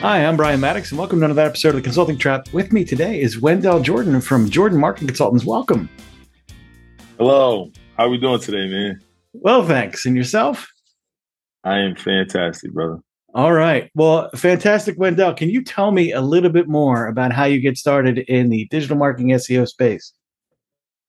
Hi, 0.00 0.24
I'm 0.24 0.36
Brian 0.36 0.60
Mattocks, 0.60 0.92
and 0.92 0.98
welcome 0.98 1.18
to 1.18 1.24
another 1.24 1.42
episode 1.42 1.70
of 1.70 1.74
the 1.74 1.82
Consulting 1.82 2.16
Trap. 2.16 2.46
With 2.52 2.72
me 2.72 2.84
today 2.84 3.20
is 3.20 3.40
Wendell 3.40 3.80
Jordan 3.80 4.20
from 4.20 4.48
Jordan 4.48 4.78
Marketing 4.78 5.08
Consultants. 5.08 5.44
Welcome. 5.44 5.88
Hello. 7.18 7.72
How 7.96 8.04
are 8.04 8.08
we 8.08 8.16
doing 8.16 8.38
today, 8.38 8.68
man? 8.68 9.02
Well, 9.32 9.66
thanks. 9.66 10.06
And 10.06 10.16
yourself? 10.16 10.68
I 11.64 11.78
am 11.78 11.96
fantastic, 11.96 12.72
brother. 12.72 13.00
All 13.34 13.52
right. 13.52 13.90
Well, 13.96 14.30
fantastic, 14.36 14.96
Wendell. 15.00 15.34
Can 15.34 15.50
you 15.50 15.64
tell 15.64 15.90
me 15.90 16.12
a 16.12 16.20
little 16.20 16.50
bit 16.50 16.68
more 16.68 17.08
about 17.08 17.32
how 17.32 17.46
you 17.46 17.60
get 17.60 17.76
started 17.76 18.18
in 18.18 18.50
the 18.50 18.68
digital 18.70 18.96
marketing 18.96 19.30
SEO 19.30 19.66
space? 19.66 20.12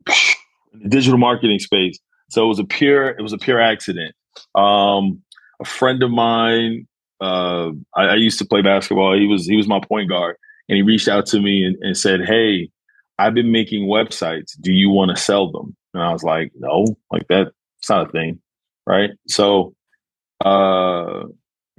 The 0.08 0.90
digital 0.90 1.20
marketing 1.20 1.60
space. 1.60 2.00
So 2.32 2.44
it 2.44 2.48
was 2.48 2.60
a 2.60 2.66
pure, 2.66 3.10
it 3.10 3.22
was 3.22 3.34
a 3.34 3.38
pure 3.38 3.62
accident. 3.62 4.16
Um, 4.56 5.22
a 5.62 5.66
friend 5.66 6.02
of 6.02 6.10
mine 6.10 6.88
uh, 7.22 7.72
I, 7.96 8.04
I, 8.04 8.16
used 8.16 8.40
to 8.40 8.46
play 8.46 8.62
basketball. 8.62 9.18
He 9.18 9.28
was 9.28 9.46
he 9.46 9.58
was 9.58 9.68
my 9.68 9.80
point 9.80 10.10
guard, 10.10 10.38
and 10.68 10.76
he 10.78 10.82
reached 10.82 11.08
out 11.08 11.26
to 11.28 11.42
me 11.42 11.64
and, 11.64 11.76
and 11.82 11.98
said, 11.98 12.22
"Hey, 12.26 12.70
I've 13.18 13.34
been 13.34 13.52
making 13.52 13.88
websites. 13.88 14.60
Do 14.60 14.72
you 14.72 14.90
want 14.90 15.12
to 15.12 15.22
sell 15.22 15.52
them?" 15.52 15.76
And 15.94 16.02
I 16.02 16.14
was 16.14 16.24
like, 16.24 16.52
"No, 16.56 16.86
like 17.12 17.28
that. 17.28 17.52
It's 17.80 17.90
not 17.90 18.08
a 18.08 18.12
thing, 18.12 18.40
right?" 18.88 19.12
So 19.28 19.74
uh, 20.46 21.24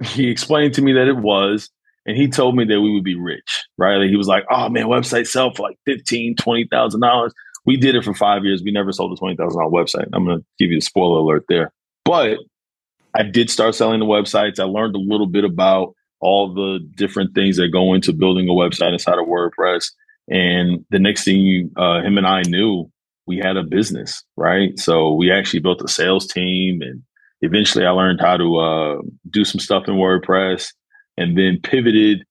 he 0.03 0.29
explained 0.29 0.75
to 0.75 0.81
me 0.81 0.93
that 0.93 1.07
it 1.07 1.17
was, 1.17 1.69
and 2.05 2.15
he 2.15 2.27
told 2.27 2.55
me 2.55 2.65
that 2.65 2.81
we 2.81 2.93
would 2.93 3.03
be 3.03 3.19
rich, 3.19 3.65
right? 3.77 3.97
Like 3.97 4.09
he 4.09 4.17
was 4.17 4.27
like, 4.27 4.45
"Oh 4.51 4.69
man, 4.69 4.85
websites 4.85 5.27
sell 5.27 5.51
for 5.53 5.63
like 5.63 5.77
fifteen, 5.85 6.35
twenty 6.35 6.67
thousand 6.69 7.01
dollars." 7.01 7.33
We 7.65 7.77
did 7.77 7.95
it 7.95 8.03
for 8.03 8.13
five 8.13 8.43
years. 8.43 8.63
We 8.63 8.71
never 8.71 8.91
sold 8.91 9.13
a 9.13 9.15
twenty 9.15 9.35
thousand 9.35 9.59
dollar 9.59 9.71
website. 9.71 10.07
I'm 10.13 10.25
going 10.25 10.39
to 10.39 10.45
give 10.59 10.71
you 10.71 10.77
a 10.77 10.81
spoiler 10.81 11.19
alert 11.19 11.45
there, 11.49 11.71
but 12.05 12.37
I 13.13 13.23
did 13.23 13.49
start 13.49 13.75
selling 13.75 13.99
the 13.99 14.05
websites. 14.05 14.59
I 14.59 14.63
learned 14.63 14.95
a 14.95 14.99
little 14.99 15.27
bit 15.27 15.43
about 15.43 15.95
all 16.19 16.53
the 16.53 16.79
different 16.95 17.33
things 17.33 17.57
that 17.57 17.69
go 17.69 17.93
into 17.93 18.13
building 18.13 18.47
a 18.47 18.53
website 18.53 18.93
inside 18.93 19.17
of 19.17 19.27
WordPress. 19.27 19.91
And 20.29 20.85
the 20.91 20.99
next 20.99 21.23
thing 21.25 21.41
you, 21.41 21.71
uh, 21.75 22.01
him 22.01 22.17
and 22.17 22.27
I 22.27 22.43
knew, 22.43 22.89
we 23.27 23.37
had 23.37 23.57
a 23.57 23.63
business, 23.63 24.23
right? 24.37 24.77
So 24.79 25.13
we 25.13 25.31
actually 25.31 25.59
built 25.59 25.81
a 25.83 25.87
sales 25.87 26.27
team, 26.27 26.81
and 26.81 27.01
eventually 27.41 27.85
I 27.85 27.91
learned 27.91 28.19
how 28.19 28.37
to 28.37 28.57
uh, 28.57 29.01
do 29.29 29.45
some 29.45 29.59
stuff 29.59 29.87
in 29.87 29.95
WordPress, 29.95 30.73
and 31.17 31.37
then 31.37 31.59
pivoted 31.61 32.25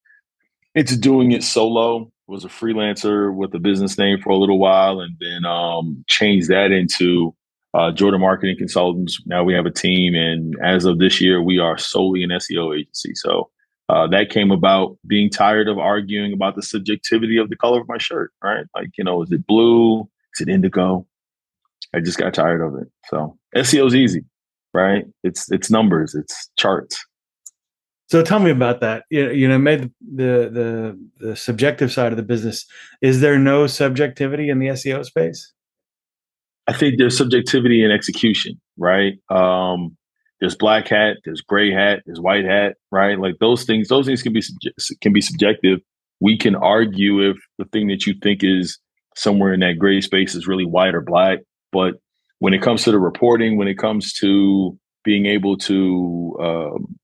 into 0.74 0.96
doing 0.96 1.32
it 1.32 1.42
solo. 1.42 2.10
Was 2.26 2.44
a 2.44 2.48
freelancer 2.48 3.34
with 3.34 3.52
a 3.54 3.58
business 3.58 3.98
name 3.98 4.20
for 4.20 4.30
a 4.30 4.36
little 4.36 4.58
while, 4.60 5.00
and 5.00 5.16
then 5.18 5.44
um, 5.44 6.04
changed 6.06 6.48
that 6.48 6.70
into 6.70 7.34
uh, 7.74 7.92
Jordan 7.92 8.20
Marketing 8.20 8.56
Consultants. 8.56 9.20
Now 9.26 9.44
we 9.44 9.54
have 9.54 9.66
a 9.66 9.70
team, 9.70 10.14
and 10.14 10.56
as 10.62 10.84
of 10.84 10.98
this 10.98 11.20
year, 11.20 11.42
we 11.42 11.58
are 11.58 11.78
solely 11.78 12.22
an 12.22 12.30
SEO 12.30 12.78
agency. 12.78 13.14
So 13.14 13.50
uh, 13.88 14.06
that 14.08 14.30
came 14.30 14.50
about 14.50 14.98
being 15.06 15.30
tired 15.30 15.68
of 15.68 15.78
arguing 15.78 16.32
about 16.32 16.56
the 16.56 16.62
subjectivity 16.62 17.36
of 17.36 17.48
the 17.48 17.56
color 17.56 17.80
of 17.80 17.88
my 17.88 17.98
shirt. 17.98 18.32
Right, 18.42 18.66
like 18.74 18.90
you 18.96 19.04
know, 19.04 19.22
is 19.22 19.30
it 19.32 19.46
blue? 19.46 20.08
Is 20.34 20.40
it 20.40 20.48
indigo? 20.48 21.06
I 21.94 22.00
just 22.00 22.18
got 22.18 22.34
tired 22.34 22.60
of 22.60 22.74
it. 22.80 22.88
So 23.08 23.36
SEO 23.56 23.86
is 23.86 23.94
easy, 23.94 24.24
right? 24.72 25.04
It's 25.22 25.50
it's 25.50 25.70
numbers, 25.70 26.14
it's 26.14 26.50
charts. 26.56 27.04
So 28.08 28.24
tell 28.24 28.40
me 28.40 28.50
about 28.50 28.80
that. 28.80 29.04
You, 29.08 29.30
you 29.30 29.48
know, 29.48 29.58
made 29.58 29.92
the, 30.00 30.50
the 30.52 31.26
the 31.28 31.36
subjective 31.36 31.92
side 31.92 32.12
of 32.12 32.16
the 32.16 32.24
business. 32.24 32.66
Is 33.00 33.20
there 33.20 33.38
no 33.38 33.68
subjectivity 33.68 34.48
in 34.48 34.58
the 34.58 34.66
SEO 34.68 35.04
space? 35.04 35.52
I 36.70 36.72
think 36.72 36.98
there's 36.98 37.18
subjectivity 37.18 37.84
in 37.84 37.90
execution, 37.90 38.60
right? 38.78 39.14
Um, 39.28 39.96
there's 40.38 40.54
black 40.54 40.86
hat, 40.86 41.16
there's 41.24 41.40
gray 41.40 41.72
hat, 41.72 42.04
there's 42.06 42.20
white 42.20 42.44
hat, 42.44 42.76
right? 42.92 43.18
Like 43.18 43.38
those 43.40 43.64
things, 43.64 43.88
those 43.88 44.06
things 44.06 44.22
can 44.22 44.32
be 44.32 44.40
can 45.00 45.12
be 45.12 45.20
subjective. 45.20 45.80
We 46.20 46.38
can 46.38 46.54
argue 46.54 47.28
if 47.28 47.38
the 47.58 47.64
thing 47.64 47.88
that 47.88 48.06
you 48.06 48.14
think 48.22 48.44
is 48.44 48.78
somewhere 49.16 49.52
in 49.52 49.58
that 49.60 49.80
gray 49.80 50.00
space 50.00 50.36
is 50.36 50.46
really 50.46 50.64
white 50.64 50.94
or 50.94 51.00
black, 51.00 51.40
but 51.72 51.94
when 52.38 52.54
it 52.54 52.62
comes 52.62 52.84
to 52.84 52.92
the 52.92 53.00
reporting, 53.00 53.58
when 53.58 53.66
it 53.66 53.76
comes 53.76 54.12
to 54.20 54.78
being 55.02 55.26
able 55.26 55.56
to 55.58 56.36
um, 56.40 56.96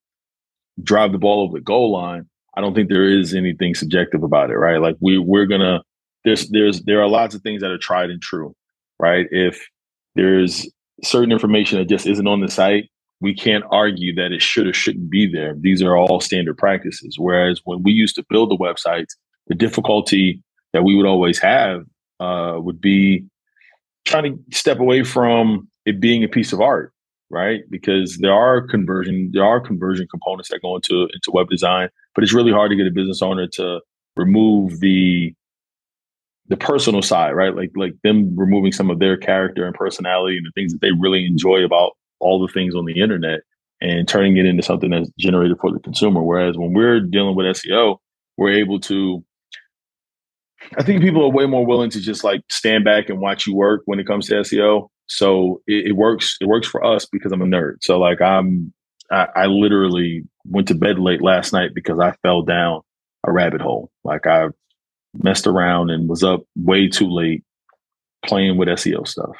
drive 0.80 1.10
the 1.10 1.18
ball 1.18 1.42
over 1.42 1.58
the 1.58 1.64
goal 1.64 1.92
line, 1.92 2.28
I 2.56 2.60
don't 2.60 2.72
think 2.72 2.88
there 2.88 3.10
is 3.10 3.34
anything 3.34 3.74
subjective 3.74 4.22
about 4.22 4.50
it, 4.50 4.58
right? 4.58 4.80
Like 4.80 4.94
we 5.00 5.18
we're 5.18 5.46
gonna 5.46 5.82
there's 6.24 6.48
there's 6.50 6.82
there 6.82 7.02
are 7.02 7.08
lots 7.08 7.34
of 7.34 7.42
things 7.42 7.62
that 7.62 7.72
are 7.72 7.78
tried 7.78 8.10
and 8.10 8.22
true 8.22 8.54
right? 8.98 9.26
If 9.30 9.68
there's 10.14 10.68
certain 11.02 11.32
information 11.32 11.78
that 11.78 11.88
just 11.88 12.06
isn't 12.06 12.26
on 12.26 12.40
the 12.40 12.48
site, 12.48 12.88
we 13.20 13.34
can't 13.34 13.64
argue 13.70 14.14
that 14.14 14.32
it 14.32 14.42
should 14.42 14.66
or 14.66 14.72
shouldn't 14.72 15.10
be 15.10 15.30
there. 15.30 15.54
These 15.58 15.82
are 15.82 15.96
all 15.96 16.20
standard 16.20 16.58
practices. 16.58 17.16
Whereas 17.18 17.60
when 17.64 17.82
we 17.82 17.92
used 17.92 18.14
to 18.16 18.24
build 18.28 18.50
the 18.50 18.56
websites, 18.56 19.14
the 19.46 19.54
difficulty 19.54 20.42
that 20.72 20.84
we 20.84 20.94
would 20.96 21.06
always 21.06 21.38
have 21.38 21.84
uh, 22.20 22.54
would 22.58 22.80
be 22.80 23.24
trying 24.04 24.24
to 24.24 24.56
step 24.56 24.78
away 24.80 25.02
from 25.02 25.68
it 25.84 26.00
being 26.00 26.22
a 26.24 26.28
piece 26.28 26.52
of 26.52 26.60
art, 26.60 26.92
right? 27.30 27.62
Because 27.70 28.18
there 28.18 28.32
are 28.32 28.60
conversion, 28.60 29.30
there 29.32 29.44
are 29.44 29.60
conversion 29.60 30.06
components 30.10 30.50
that 30.50 30.62
go 30.62 30.76
into 30.76 31.02
into 31.02 31.30
web 31.32 31.48
design, 31.48 31.88
but 32.14 32.22
it's 32.22 32.34
really 32.34 32.52
hard 32.52 32.70
to 32.70 32.76
get 32.76 32.86
a 32.86 32.90
business 32.90 33.22
owner 33.22 33.46
to 33.46 33.80
remove 34.16 34.80
the 34.80 35.34
the 36.48 36.56
personal 36.56 37.02
side, 37.02 37.32
right? 37.32 37.54
Like 37.54 37.70
like 37.76 37.94
them 38.02 38.36
removing 38.36 38.72
some 38.72 38.90
of 38.90 38.98
their 38.98 39.16
character 39.16 39.66
and 39.66 39.74
personality 39.74 40.36
and 40.36 40.46
the 40.46 40.52
things 40.54 40.72
that 40.72 40.80
they 40.80 40.92
really 40.92 41.26
enjoy 41.26 41.64
about 41.64 41.92
all 42.20 42.40
the 42.40 42.52
things 42.52 42.74
on 42.74 42.84
the 42.84 43.00
internet 43.00 43.40
and 43.80 44.08
turning 44.08 44.36
it 44.36 44.46
into 44.46 44.62
something 44.62 44.90
that's 44.90 45.10
generated 45.18 45.58
for 45.60 45.70
the 45.70 45.80
consumer. 45.80 46.22
Whereas 46.22 46.56
when 46.56 46.72
we're 46.72 47.00
dealing 47.00 47.36
with 47.36 47.46
SEO, 47.46 47.98
we're 48.36 48.52
able 48.52 48.80
to 48.80 49.24
I 50.78 50.82
think 50.82 51.02
people 51.02 51.24
are 51.24 51.30
way 51.30 51.46
more 51.46 51.64
willing 51.64 51.90
to 51.90 52.00
just 52.00 52.24
like 52.24 52.42
stand 52.50 52.84
back 52.84 53.08
and 53.08 53.20
watch 53.20 53.46
you 53.46 53.54
work 53.54 53.82
when 53.84 54.00
it 54.00 54.06
comes 54.06 54.26
to 54.26 54.34
SEO. 54.36 54.88
So 55.06 55.62
it, 55.66 55.88
it 55.88 55.92
works. 55.92 56.36
It 56.40 56.48
works 56.48 56.66
for 56.66 56.84
us 56.84 57.06
because 57.06 57.32
I'm 57.32 57.42
a 57.42 57.46
nerd. 57.46 57.76
So 57.82 57.98
like 57.98 58.20
I'm, 58.20 58.72
I, 59.10 59.28
I 59.36 59.46
literally 59.46 60.24
went 60.44 60.68
to 60.68 60.74
bed 60.74 60.98
late 60.98 61.22
last 61.22 61.52
night 61.52 61.70
because 61.74 62.00
I 62.00 62.14
fell 62.22 62.42
down 62.42 62.80
a 63.24 63.32
rabbit 63.32 63.60
hole. 63.60 63.90
Like 64.02 64.26
I 64.26 64.48
messed 65.22 65.46
around 65.46 65.90
and 65.90 66.08
was 66.08 66.22
up 66.22 66.42
way 66.56 66.88
too 66.88 67.10
late 67.10 67.44
playing 68.24 68.56
with 68.56 68.68
SEO 68.68 69.06
stuff. 69.06 69.36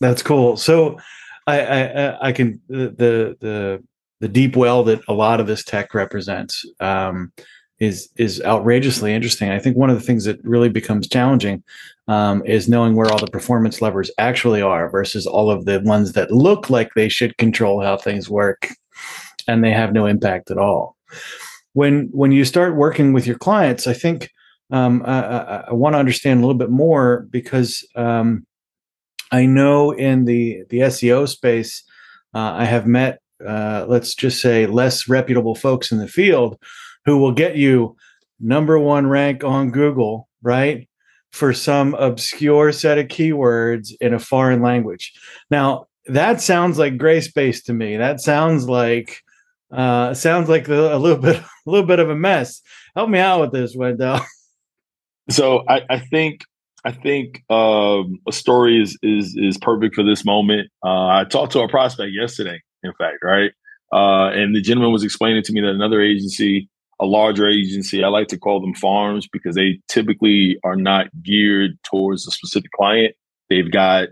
That's 0.00 0.22
cool. 0.22 0.56
So 0.56 0.98
I 1.46 1.60
I, 1.60 2.28
I 2.28 2.32
can 2.32 2.60
the 2.68 3.36
the 3.40 3.82
the 4.20 4.28
deep 4.28 4.56
well 4.56 4.84
that 4.84 5.00
a 5.08 5.12
lot 5.12 5.40
of 5.40 5.46
this 5.46 5.64
tech 5.64 5.94
represents 5.94 6.64
um, 6.80 7.32
is 7.78 8.08
is 8.16 8.42
outrageously 8.42 9.12
interesting. 9.12 9.50
I 9.50 9.58
think 9.58 9.76
one 9.76 9.90
of 9.90 9.98
the 9.98 10.04
things 10.04 10.24
that 10.24 10.42
really 10.44 10.68
becomes 10.68 11.08
challenging 11.08 11.62
um, 12.08 12.44
is 12.44 12.68
knowing 12.68 12.94
where 12.94 13.10
all 13.10 13.18
the 13.18 13.30
performance 13.30 13.80
levers 13.80 14.10
actually 14.18 14.62
are 14.62 14.90
versus 14.90 15.26
all 15.26 15.50
of 15.50 15.64
the 15.64 15.80
ones 15.80 16.12
that 16.12 16.30
look 16.30 16.70
like 16.70 16.90
they 16.94 17.08
should 17.08 17.36
control 17.38 17.80
how 17.80 17.96
things 17.96 18.28
work, 18.28 18.68
and 19.48 19.64
they 19.64 19.72
have 19.72 19.92
no 19.92 20.06
impact 20.06 20.50
at 20.50 20.58
all 20.58 20.96
when 21.72 22.08
when 22.12 22.32
you 22.32 22.44
start 22.44 22.76
working 22.76 23.12
with 23.12 23.26
your 23.26 23.38
clients, 23.38 23.86
I 23.86 23.92
think 23.92 24.30
um, 24.72 25.02
I, 25.04 25.22
I, 25.22 25.64
I 25.68 25.72
want 25.72 25.94
to 25.94 25.98
understand 25.98 26.38
a 26.38 26.42
little 26.42 26.58
bit 26.58 26.70
more 26.70 27.26
because 27.30 27.86
um, 27.96 28.46
I 29.32 29.46
know 29.46 29.92
in 29.92 30.24
the 30.24 30.62
the 30.70 30.80
SEO 30.80 31.28
space, 31.28 31.82
uh, 32.34 32.52
I 32.52 32.64
have 32.64 32.86
met 32.86 33.20
uh, 33.46 33.86
let's 33.88 34.14
just 34.14 34.40
say 34.40 34.66
less 34.66 35.08
reputable 35.08 35.54
folks 35.54 35.90
in 35.90 35.98
the 35.98 36.08
field 36.08 36.56
who 37.04 37.18
will 37.18 37.32
get 37.32 37.56
you 37.56 37.96
number 38.38 38.78
one 38.78 39.06
rank 39.06 39.44
on 39.44 39.70
Google, 39.70 40.28
right? 40.42 40.88
For 41.32 41.52
some 41.52 41.94
obscure 41.94 42.72
set 42.72 42.98
of 42.98 43.06
keywords 43.06 43.92
in 44.00 44.12
a 44.12 44.18
foreign 44.18 44.62
language. 44.62 45.12
Now, 45.50 45.86
that 46.06 46.40
sounds 46.40 46.78
like 46.78 46.98
gray 46.98 47.20
space 47.20 47.62
to 47.64 47.72
me. 47.72 47.96
That 47.96 48.20
sounds 48.20 48.68
like 48.68 49.22
uh, 49.72 50.14
sounds 50.14 50.48
like 50.48 50.68
a, 50.68 50.96
little 50.96 51.18
bit, 51.18 51.36
a 51.66 51.70
little 51.70 51.86
bit 51.86 51.98
of 51.98 52.10
a 52.10 52.16
mess. 52.16 52.62
Help 52.94 53.08
me 53.08 53.18
out 53.18 53.40
with 53.40 53.52
this, 53.52 53.74
Wendell. 53.76 54.20
So 55.28 55.62
I, 55.68 55.82
I 55.88 55.98
think 56.00 56.40
I 56.84 56.92
think 56.92 57.44
um, 57.50 58.18
a 58.26 58.32
story 58.32 58.82
is 58.82 58.98
is 59.02 59.36
is 59.36 59.58
perfect 59.58 59.94
for 59.94 60.02
this 60.02 60.24
moment. 60.24 60.70
Uh, 60.84 61.06
I 61.06 61.24
talked 61.24 61.52
to 61.52 61.60
a 61.60 61.68
prospect 61.68 62.12
yesterday, 62.12 62.60
in 62.82 62.92
fact, 62.98 63.18
right? 63.22 63.52
Uh, 63.92 64.30
and 64.30 64.54
the 64.54 64.60
gentleman 64.60 64.92
was 64.92 65.04
explaining 65.04 65.42
to 65.42 65.52
me 65.52 65.60
that 65.60 65.70
another 65.70 66.00
agency, 66.00 66.68
a 67.00 67.06
larger 67.06 67.46
agency, 67.46 68.02
I 68.02 68.08
like 68.08 68.28
to 68.28 68.38
call 68.38 68.60
them 68.60 68.74
farms 68.74 69.28
because 69.30 69.56
they 69.56 69.80
typically 69.88 70.58
are 70.64 70.76
not 70.76 71.06
geared 71.22 71.78
towards 71.84 72.26
a 72.26 72.30
specific 72.30 72.70
client. 72.72 73.14
They've 73.48 73.70
got 73.70 74.08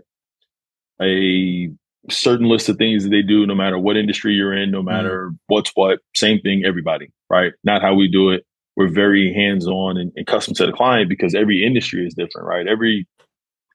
a 1.01 1.69
certain 2.09 2.47
list 2.47 2.69
of 2.69 2.77
things 2.77 3.03
that 3.03 3.09
they 3.09 3.21
do, 3.21 3.45
no 3.45 3.55
matter 3.55 3.77
what 3.77 3.97
industry 3.97 4.33
you're 4.33 4.53
in, 4.53 4.71
no 4.71 4.79
mm-hmm. 4.79 4.89
matter 4.89 5.29
mm. 5.31 5.37
what's 5.47 5.71
what, 5.75 5.99
same 6.15 6.39
thing, 6.39 6.63
everybody, 6.65 7.11
right? 7.29 7.53
Not 7.63 7.81
how 7.81 7.93
we 7.93 8.09
do 8.09 8.29
it. 8.29 8.45
We're 8.75 8.87
very 8.87 9.33
hands 9.33 9.67
on 9.67 9.97
and, 9.97 10.11
and 10.15 10.25
custom 10.25 10.53
to 10.55 10.65
the 10.65 10.71
client 10.71 11.09
because 11.09 11.35
every 11.35 11.65
industry 11.65 12.05
is 12.05 12.13
different, 12.13 12.47
right? 12.47 12.67
Every 12.67 13.07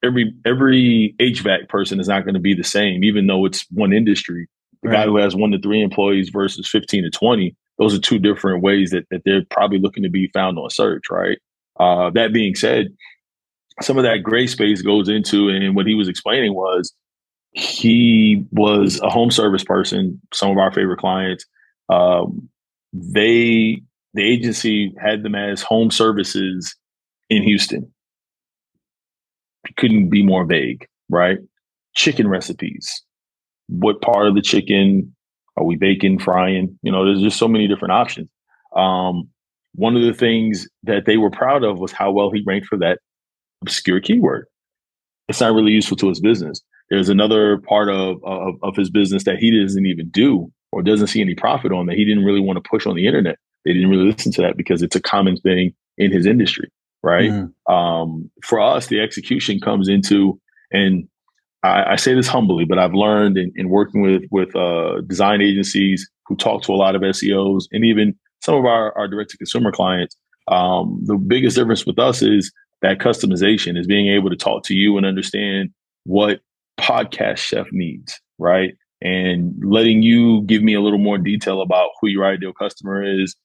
every 0.03 0.35
every 0.47 1.15
HVAC 1.21 1.69
person 1.69 2.01
is 2.01 2.09
not 2.09 2.25
going 2.25 2.35
to 2.35 2.41
be 2.41 2.55
the 2.55 2.65
same, 2.65 3.05
even 3.05 3.27
though 3.27 3.45
it's 3.45 3.67
one 3.71 3.93
industry. 3.93 4.49
The 4.83 4.91
right. 4.91 4.97
guy 4.97 5.05
who 5.05 5.17
has 5.17 5.37
one 5.37 5.51
to 5.51 5.59
three 5.61 5.83
employees 5.83 6.31
versus 6.31 6.69
fifteen 6.69 7.03
to 7.05 7.11
twenty 7.11 7.55
those 7.79 7.95
are 7.95 8.01
two 8.01 8.19
different 8.19 8.63
ways 8.63 8.91
that, 8.91 9.07
that 9.11 9.23
they're 9.25 9.45
probably 9.51 9.79
looking 9.79 10.05
to 10.05 10.11
be 10.11 10.31
found 10.33 10.59
on 10.59 10.71
search, 10.71 11.05
right? 11.11 11.39
Uh, 11.79 12.11
that 12.11 12.33
being 12.33 12.55
said, 12.55 12.89
some 13.81 13.99
of 13.99 14.05
that 14.05 14.23
gray 14.23 14.47
space 14.47 14.83
goes 14.83 15.09
into, 15.09 15.49
and 15.49 15.75
what 15.75 15.87
he 15.87 15.95
was 15.95 16.09
explaining 16.09 16.55
was 16.55 16.93
he 17.55 18.45
was 18.51 19.01
a 19.01 19.09
home 19.09 19.31
service 19.31 19.65
person. 19.65 20.21
Some 20.33 20.51
of 20.51 20.59
our 20.59 20.73
favorite 20.73 20.99
clients, 20.99 21.47
um, 21.89 22.49
they 22.93 23.81
the 24.13 24.23
agency 24.23 24.93
had 25.01 25.23
them 25.23 25.35
as 25.35 25.63
home 25.63 25.91
services 25.91 26.77
in 27.31 27.43
Houston. 27.43 27.93
Couldn't 29.77 30.11
be 30.11 30.23
more 30.23 30.45
vague, 30.45 30.87
right? 31.09 31.39
Chicken 31.95 32.29
recipes. 32.29 33.03
What 33.69 34.03
part 34.03 34.29
of 34.29 34.35
the 34.35 34.43
chicken 34.43 35.15
are 35.57 35.65
we 35.65 35.77
baking, 35.77 36.19
frying? 36.19 36.79
You 36.83 36.93
know, 36.93 37.05
there's 37.05 37.23
just 37.23 37.39
so 37.39 37.49
many 37.49 37.67
different 37.67 37.93
options. 37.93 38.29
Um, 38.77 39.29
one 39.75 39.97
of 39.97 40.03
the 40.03 40.13
things 40.13 40.69
that 40.83 41.07
they 41.07 41.17
were 41.17 41.31
proud 41.31 41.65
of 41.65 41.79
was 41.79 41.93
how 41.93 42.11
well 42.11 42.31
he 42.31 42.43
ranked 42.47 42.67
for 42.67 42.79
that 42.79 42.99
obscure 43.63 44.01
keyword. 44.01 44.47
It's 45.29 45.41
not 45.41 45.55
really 45.55 45.73
useful 45.73 45.97
to 45.99 46.09
his 46.09 46.21
business. 46.21 46.61
There's 46.91 47.09
another 47.09 47.59
part 47.59 47.89
of, 47.89 48.23
of, 48.25 48.55
of 48.63 48.77
his 48.77 48.91
business 48.91 49.25
that 49.25 49.39
he 49.39 49.59
doesn't 49.59 49.87
even 49.87 50.11
do 50.11 50.51
or 50.73 50.83
doesn't 50.83 51.07
see 51.07 51.21
any 51.21 51.35
profit 51.35 51.73
on 51.73 51.87
that 51.87 51.97
he 51.97 52.05
didn't 52.05 52.25
really 52.25 52.41
want 52.41 52.63
to 52.63 52.69
push 52.69 52.87
on 52.87 52.97
the 52.97 53.07
internet. 53.07 53.37
They 53.65 53.73
didn't 53.73 53.91
really 53.91 54.11
listen 54.11 54.33
to 54.33 54.43
that 54.43 54.57
because 54.57 54.83
it's 54.83 54.97
a 54.97 55.01
common 55.01 55.37
thing 55.37 55.73
in 55.97 56.13
his 56.13 56.27
industry, 56.27 56.71
right? 57.03 57.31
Mm. 57.31 57.73
Um, 57.73 58.31
for 58.43 58.61
us, 58.61 58.89
the 58.89 59.01
execution 59.01 59.61
comes 59.61 59.89
into, 59.89 60.39
and 60.71 61.09
I, 61.63 61.93
I 61.93 61.97
say 61.97 62.15
this 62.15 62.29
humbly, 62.29 62.65
but 62.65 62.79
I've 62.79 62.93
learned 62.93 63.39
in, 63.39 63.53
in 63.57 63.71
working 63.71 64.03
with 64.03 64.25
with 64.31 64.55
uh, 64.55 65.01
design 65.07 65.41
agencies 65.41 66.09
who 66.27 66.37
talk 66.37 66.63
to 66.65 66.73
a 66.73 66.77
lot 66.77 66.95
of 66.95 67.03
SEOs 67.03 67.65
and 67.73 67.85
even 67.85 68.15
some 68.43 68.57
of 68.57 68.65
our, 68.67 68.97
our 68.97 69.09
direct 69.09 69.31
to 69.31 69.39
consumer 69.39 69.73
clients. 69.73 70.17
Um, 70.49 71.01
the 71.05 71.17
biggest 71.17 71.57
difference 71.57 71.87
with 71.87 71.99
us 71.99 72.21
is 72.21 72.53
that 72.83 72.99
customization 72.99 73.79
is 73.79 73.87
being 73.87 74.09
able 74.09 74.29
to 74.29 74.37
talk 74.37 74.63
to 74.65 74.75
you 74.75 74.99
and 74.99 75.07
understand 75.07 75.71
what 76.05 76.41
podcast 76.79 77.39
chef 77.39 77.67
needs, 77.73 78.21
right? 78.39 78.75
And 79.01 79.55
letting 79.63 80.03
you 80.03 80.43
give 80.43 80.63
me 80.63 80.75
a 80.75 80.81
little 80.81 80.99
more 80.99 81.19
detail 81.19 81.61
about 81.61 81.91
who 82.01 82.09
your 82.09 82.25
ideal 82.25 82.53
customer 82.53 83.03
is. 83.03 83.37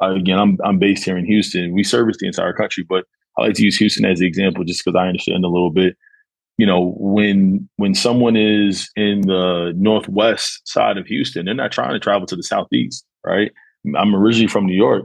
Again, 0.00 0.38
I'm 0.38 0.58
I'm 0.64 0.78
based 0.78 1.04
here 1.04 1.16
in 1.16 1.26
Houston. 1.26 1.72
We 1.72 1.84
service 1.84 2.16
the 2.18 2.26
entire 2.26 2.52
country, 2.52 2.84
but 2.88 3.04
I 3.36 3.42
like 3.42 3.54
to 3.54 3.64
use 3.64 3.76
Houston 3.76 4.04
as 4.04 4.18
the 4.18 4.26
example 4.26 4.64
just 4.64 4.82
because 4.84 4.98
I 4.98 5.06
understand 5.06 5.44
a 5.44 5.48
little 5.48 5.70
bit. 5.70 5.96
You 6.58 6.66
know, 6.66 6.94
when 6.98 7.68
when 7.76 7.94
someone 7.94 8.36
is 8.36 8.90
in 8.96 9.22
the 9.22 9.74
northwest 9.76 10.62
side 10.66 10.96
of 10.96 11.06
Houston, 11.06 11.44
they're 11.44 11.54
not 11.54 11.72
trying 11.72 11.92
to 11.92 12.00
travel 12.00 12.26
to 12.26 12.36
the 12.36 12.42
southeast, 12.42 13.04
right? 13.24 13.52
I'm 13.96 14.14
originally 14.14 14.48
from 14.48 14.66
New 14.66 14.76
York. 14.76 15.04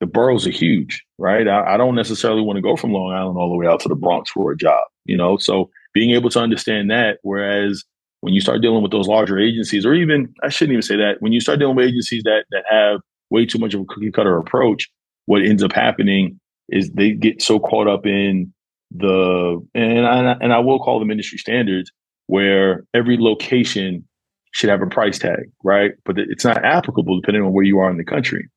The 0.00 0.06
boroughs 0.06 0.46
are 0.46 0.50
huge, 0.50 1.02
right? 1.18 1.48
I, 1.48 1.74
I 1.74 1.76
don't 1.78 1.94
necessarily 1.94 2.42
want 2.42 2.58
to 2.58 2.62
go 2.62 2.76
from 2.76 2.92
Long 2.92 3.12
Island 3.12 3.38
all 3.38 3.48
the 3.48 3.56
way 3.56 3.66
out 3.66 3.80
to 3.80 3.88
the 3.88 3.94
Bronx 3.94 4.30
for 4.30 4.52
a 4.52 4.56
job, 4.56 4.84
you 5.06 5.16
know. 5.16 5.38
So 5.38 5.70
being 5.94 6.12
able 6.12 6.30
to 6.30 6.40
understand 6.40 6.90
that, 6.90 7.18
whereas 7.22 7.84
when 8.22 8.34
you 8.34 8.40
start 8.40 8.62
dealing 8.62 8.82
with 8.82 8.92
those 8.92 9.08
larger 9.08 9.38
agencies, 9.38 9.86
or 9.86 9.94
even 9.94 10.34
I 10.42 10.50
shouldn't 10.50 10.74
even 10.74 10.82
say 10.82 10.96
that, 10.96 11.16
when 11.20 11.32
you 11.32 11.40
start 11.40 11.60
dealing 11.60 11.76
with 11.76 11.88
agencies 11.88 12.24
that 12.24 12.44
that 12.52 12.64
have 12.70 13.00
way 13.30 13.46
too 13.46 13.58
much 13.58 13.74
of 13.74 13.82
a 13.82 13.86
cookie 13.86 14.12
cutter 14.12 14.38
approach, 14.38 14.90
what 15.26 15.42
ends 15.42 15.62
up 15.62 15.72
happening 15.72 16.40
is 16.70 16.90
they 16.92 17.12
get 17.12 17.42
so 17.42 17.60
caught 17.60 17.88
up 17.88 18.06
in 18.06 18.52
the 18.92 19.60
and 19.74 20.06
I, 20.06 20.36
and 20.40 20.52
I 20.52 20.60
will 20.60 20.80
call 20.80 21.00
them 21.00 21.10
industry 21.10 21.38
standards 21.38 21.90
where 22.28 22.84
every 22.94 23.18
location 23.18 24.06
should 24.52 24.70
have 24.70 24.82
a 24.82 24.86
price 24.86 25.18
tag, 25.18 25.50
right? 25.64 25.92
But 26.04 26.18
it's 26.18 26.44
not 26.44 26.64
applicable 26.64 27.20
depending 27.20 27.42
on 27.44 27.52
where 27.52 27.64
you 27.64 27.78
are 27.80 27.90
in 27.90 27.98
the 27.98 28.04
country, 28.04 28.48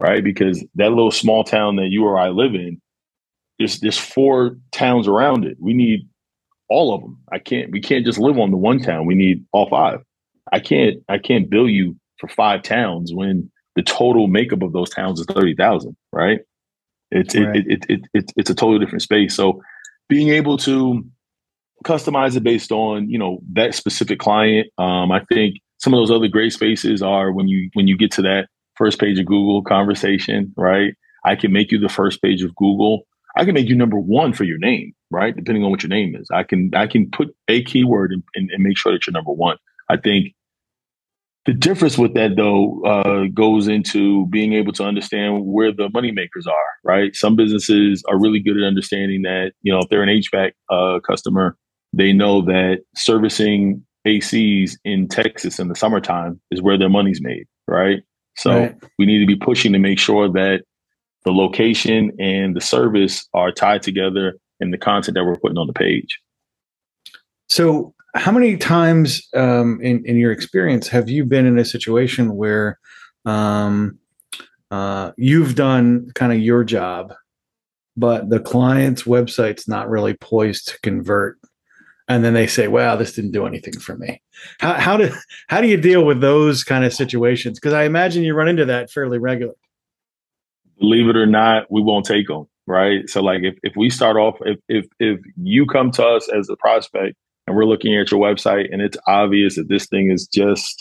right? 0.00 0.24
Because 0.24 0.64
that 0.76 0.90
little 0.90 1.12
small 1.12 1.44
town 1.44 1.76
that 1.76 1.88
you 1.90 2.04
or 2.04 2.18
I 2.18 2.30
live 2.30 2.54
in, 2.54 2.80
there's 3.58 3.80
there's 3.80 3.98
four 3.98 4.58
towns 4.72 5.08
around 5.08 5.44
it. 5.46 5.56
We 5.60 5.74
need 5.74 6.08
all 6.68 6.94
of 6.94 7.00
them. 7.00 7.18
I 7.32 7.38
can't. 7.38 7.70
We 7.70 7.80
can't 7.80 8.04
just 8.04 8.18
live 8.18 8.38
on 8.38 8.50
the 8.50 8.56
one 8.56 8.80
town. 8.80 9.06
We 9.06 9.14
need 9.14 9.44
all 9.52 9.68
five. 9.68 10.00
I 10.52 10.60
can't. 10.60 11.02
I 11.08 11.18
can't 11.18 11.50
bill 11.50 11.68
you 11.68 11.96
for 12.18 12.28
five 12.28 12.62
towns 12.62 13.12
when 13.12 13.50
the 13.74 13.82
total 13.82 14.26
makeup 14.26 14.62
of 14.62 14.72
those 14.72 14.90
towns 14.90 15.20
is 15.20 15.26
thirty 15.26 15.54
thousand. 15.54 15.96
Right? 16.12 16.40
It's 17.10 17.36
right. 17.36 17.56
It, 17.56 17.66
it, 17.66 17.86
it, 17.88 18.00
it, 18.14 18.32
it's 18.36 18.50
a 18.50 18.54
totally 18.54 18.78
different 18.78 19.02
space. 19.02 19.34
So 19.34 19.60
being 20.08 20.30
able 20.30 20.56
to 20.58 21.04
customize 21.84 22.36
it 22.36 22.42
based 22.42 22.72
on 22.72 23.08
you 23.08 23.18
know 23.18 23.40
that 23.52 23.74
specific 23.74 24.18
client. 24.18 24.68
Um, 24.78 25.12
I 25.12 25.20
think 25.32 25.56
some 25.78 25.94
of 25.94 25.98
those 25.98 26.10
other 26.10 26.28
great 26.28 26.52
spaces 26.52 27.02
are 27.02 27.32
when 27.32 27.48
you 27.48 27.70
when 27.74 27.86
you 27.86 27.96
get 27.96 28.10
to 28.12 28.22
that 28.22 28.48
first 28.76 28.98
page 28.98 29.18
of 29.18 29.26
Google 29.26 29.62
conversation, 29.62 30.52
right? 30.56 30.94
I 31.24 31.34
can 31.34 31.52
make 31.52 31.72
you 31.72 31.78
the 31.78 31.88
first 31.88 32.22
page 32.22 32.42
of 32.42 32.54
Google. 32.54 33.06
I 33.36 33.44
can 33.44 33.54
make 33.54 33.68
you 33.68 33.76
number 33.76 33.98
one 33.98 34.32
for 34.32 34.44
your 34.44 34.58
name, 34.58 34.92
right? 35.10 35.36
Depending 35.36 35.62
on 35.62 35.70
what 35.70 35.82
your 35.82 35.90
name 35.90 36.16
is, 36.16 36.28
I 36.32 36.42
can 36.42 36.70
I 36.74 36.86
can 36.86 37.10
put 37.10 37.28
a 37.48 37.62
keyword 37.62 38.12
and, 38.12 38.22
and, 38.34 38.50
and 38.50 38.62
make 38.62 38.78
sure 38.78 38.92
that 38.92 39.06
you're 39.06 39.12
number 39.12 39.32
one. 39.32 39.58
I 39.88 39.96
think 39.96 40.34
the 41.44 41.54
difference 41.54 41.96
with 41.96 42.14
that 42.14 42.36
though 42.36 42.82
uh, 42.84 43.26
goes 43.32 43.68
into 43.68 44.26
being 44.26 44.54
able 44.54 44.72
to 44.72 44.84
understand 44.84 45.44
where 45.44 45.72
the 45.72 45.88
money 45.90 46.10
makers 46.10 46.46
are, 46.46 46.54
right? 46.82 47.14
Some 47.14 47.36
businesses 47.36 48.02
are 48.08 48.18
really 48.18 48.40
good 48.40 48.56
at 48.56 48.64
understanding 48.64 49.22
that 49.22 49.52
you 49.62 49.72
know 49.72 49.80
if 49.80 49.88
they're 49.88 50.02
an 50.02 50.08
HVAC 50.08 50.52
uh, 50.70 51.00
customer, 51.00 51.56
they 51.92 52.12
know 52.12 52.42
that 52.42 52.80
servicing 52.96 53.84
ACs 54.06 54.72
in 54.84 55.08
Texas 55.08 55.58
in 55.58 55.68
the 55.68 55.74
summertime 55.74 56.40
is 56.50 56.62
where 56.62 56.78
their 56.78 56.88
money's 56.88 57.20
made, 57.20 57.46
right? 57.68 58.02
So 58.36 58.50
right. 58.50 58.74
we 58.98 59.06
need 59.06 59.20
to 59.20 59.26
be 59.26 59.36
pushing 59.36 59.72
to 59.72 59.78
make 59.78 59.98
sure 59.98 60.30
that 60.32 60.62
the 61.26 61.32
location 61.32 62.12
and 62.18 62.56
the 62.56 62.60
service 62.60 63.28
are 63.34 63.52
tied 63.52 63.82
together 63.82 64.38
in 64.60 64.70
the 64.70 64.78
content 64.78 65.16
that 65.16 65.24
we're 65.24 65.36
putting 65.36 65.58
on 65.58 65.66
the 65.66 65.72
page. 65.74 66.18
So, 67.48 67.92
how 68.14 68.32
many 68.32 68.56
times 68.56 69.28
um, 69.34 69.78
in 69.82 70.02
in 70.06 70.16
your 70.16 70.32
experience 70.32 70.88
have 70.88 71.10
you 71.10 71.24
been 71.26 71.44
in 71.44 71.58
a 71.58 71.64
situation 71.64 72.34
where 72.34 72.78
um, 73.26 73.98
uh, 74.70 75.10
you've 75.18 75.54
done 75.54 76.10
kind 76.14 76.32
of 76.32 76.38
your 76.38 76.64
job, 76.64 77.12
but 77.96 78.30
the 78.30 78.40
client's 78.40 79.02
website's 79.02 79.68
not 79.68 79.90
really 79.90 80.14
poised 80.14 80.68
to 80.68 80.80
convert 80.80 81.38
and 82.08 82.24
then 82.24 82.34
they 82.34 82.46
say, 82.46 82.68
"Wow, 82.68 82.96
this 82.96 83.12
didn't 83.12 83.32
do 83.32 83.46
anything 83.46 83.78
for 83.78 83.96
me." 83.96 84.22
How 84.60 84.74
how 84.74 84.96
do 84.96 85.12
how 85.48 85.60
do 85.60 85.66
you 85.66 85.76
deal 85.76 86.04
with 86.04 86.20
those 86.20 86.62
kind 86.62 86.84
of 86.84 86.94
situations? 86.94 87.58
Because 87.58 87.72
I 87.72 87.84
imagine 87.84 88.22
you 88.22 88.34
run 88.34 88.48
into 88.48 88.64
that 88.66 88.90
fairly 88.90 89.18
regularly. 89.18 89.58
Believe 90.78 91.08
it 91.08 91.16
or 91.16 91.26
not, 91.26 91.70
we 91.70 91.82
won't 91.82 92.06
take 92.06 92.28
them. 92.28 92.46
Right. 92.66 93.08
So, 93.08 93.22
like, 93.22 93.42
if 93.42 93.54
if 93.62 93.74
we 93.76 93.90
start 93.90 94.16
off, 94.16 94.36
if 94.40 94.58
if 94.68 94.86
if 94.98 95.20
you 95.40 95.66
come 95.66 95.92
to 95.92 96.04
us 96.04 96.28
as 96.28 96.48
a 96.48 96.56
prospect 96.56 97.16
and 97.46 97.56
we're 97.56 97.64
looking 97.64 97.94
at 97.96 98.10
your 98.10 98.20
website 98.20 98.72
and 98.72 98.82
it's 98.82 98.96
obvious 99.06 99.54
that 99.54 99.68
this 99.68 99.86
thing 99.86 100.10
is 100.10 100.26
just 100.26 100.76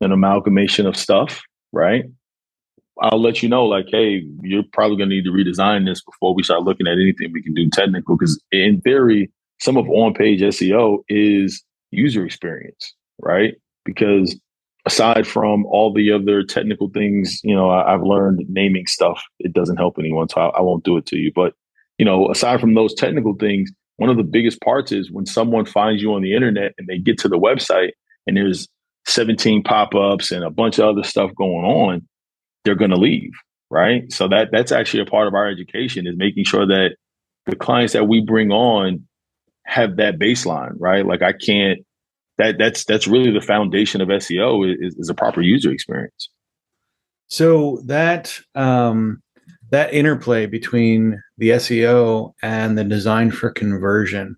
an 0.00 0.12
amalgamation 0.12 0.86
of 0.86 0.96
stuff, 0.96 1.42
right? 1.72 2.04
I'll 3.00 3.20
let 3.20 3.42
you 3.42 3.48
know, 3.48 3.64
like, 3.64 3.86
hey, 3.90 4.24
you're 4.42 4.62
probably 4.72 4.96
going 4.96 5.10
to 5.10 5.16
need 5.16 5.24
to 5.24 5.30
redesign 5.30 5.84
this 5.86 6.02
before 6.02 6.34
we 6.34 6.44
start 6.44 6.62
looking 6.62 6.86
at 6.86 6.92
anything 6.92 7.32
we 7.32 7.42
can 7.42 7.54
do 7.54 7.68
technical. 7.70 8.16
Because 8.16 8.40
in 8.52 8.80
theory, 8.82 9.32
some 9.60 9.76
of 9.76 9.88
on 9.88 10.14
page 10.14 10.40
SEO 10.40 10.98
is 11.08 11.64
user 11.90 12.24
experience, 12.24 12.94
right? 13.20 13.54
Because 13.84 14.38
aside 14.86 15.26
from 15.26 15.64
all 15.66 15.92
the 15.92 16.12
other 16.12 16.42
technical 16.42 16.90
things, 16.90 17.40
you 17.42 17.54
know, 17.54 17.70
I, 17.70 17.92
have 17.92 18.02
learned 18.02 18.44
naming 18.48 18.86
stuff, 18.86 19.22
it 19.38 19.52
doesn't 19.52 19.76
help 19.76 19.96
anyone. 19.98 20.28
So 20.28 20.40
I, 20.40 20.58
I 20.58 20.60
won't 20.60 20.84
do 20.84 20.96
it 20.96 21.06
to 21.06 21.16
you. 21.16 21.32
But, 21.34 21.54
you 21.98 22.04
know, 22.04 22.30
aside 22.30 22.60
from 22.60 22.74
those 22.74 22.94
technical 22.94 23.34
things, 23.34 23.70
one 23.96 24.10
of 24.10 24.16
the 24.16 24.24
biggest 24.24 24.60
parts 24.60 24.92
is 24.92 25.10
when 25.10 25.26
someone 25.26 25.64
finds 25.64 26.02
you 26.02 26.12
on 26.14 26.22
the 26.22 26.34
internet 26.34 26.72
and 26.78 26.86
they 26.88 26.98
get 26.98 27.18
to 27.18 27.28
the 27.28 27.38
website 27.38 27.92
and 28.26 28.36
there's 28.36 28.68
17 29.06 29.62
pop-ups 29.62 30.32
and 30.32 30.44
a 30.44 30.50
bunch 30.50 30.78
of 30.78 30.84
other 30.84 31.04
stuff 31.04 31.30
going 31.36 31.64
on, 31.64 32.06
they're 32.64 32.74
going 32.74 32.90
to 32.90 32.96
leave, 32.96 33.32
right? 33.70 34.10
So 34.12 34.28
that 34.28 34.48
that's 34.50 34.72
actually 34.72 35.02
a 35.02 35.06
part 35.06 35.28
of 35.28 35.34
our 35.34 35.48
education 35.48 36.06
is 36.06 36.16
making 36.16 36.44
sure 36.44 36.66
that 36.66 36.96
the 37.46 37.56
clients 37.56 37.92
that 37.92 38.08
we 38.08 38.20
bring 38.20 38.50
on 38.50 39.06
have 39.66 39.96
that 39.96 40.18
baseline, 40.18 40.74
right? 40.78 41.06
Like 41.06 41.22
I 41.22 41.32
can't 41.32 41.80
that 42.38 42.56
that's 42.58 42.84
that's 42.84 43.06
really 43.06 43.30
the 43.30 43.40
foundation 43.40 44.00
of 44.00 44.08
SEO 44.08 44.74
is, 44.80 44.94
is 44.96 45.08
a 45.08 45.14
proper 45.14 45.40
user 45.40 45.70
experience. 45.70 46.28
So 47.28 47.80
that 47.86 48.38
um 48.54 49.22
that 49.70 49.92
interplay 49.92 50.46
between 50.46 51.20
the 51.38 51.50
SEO 51.50 52.32
and 52.42 52.78
the 52.78 52.84
design 52.84 53.30
for 53.30 53.50
conversion 53.50 54.36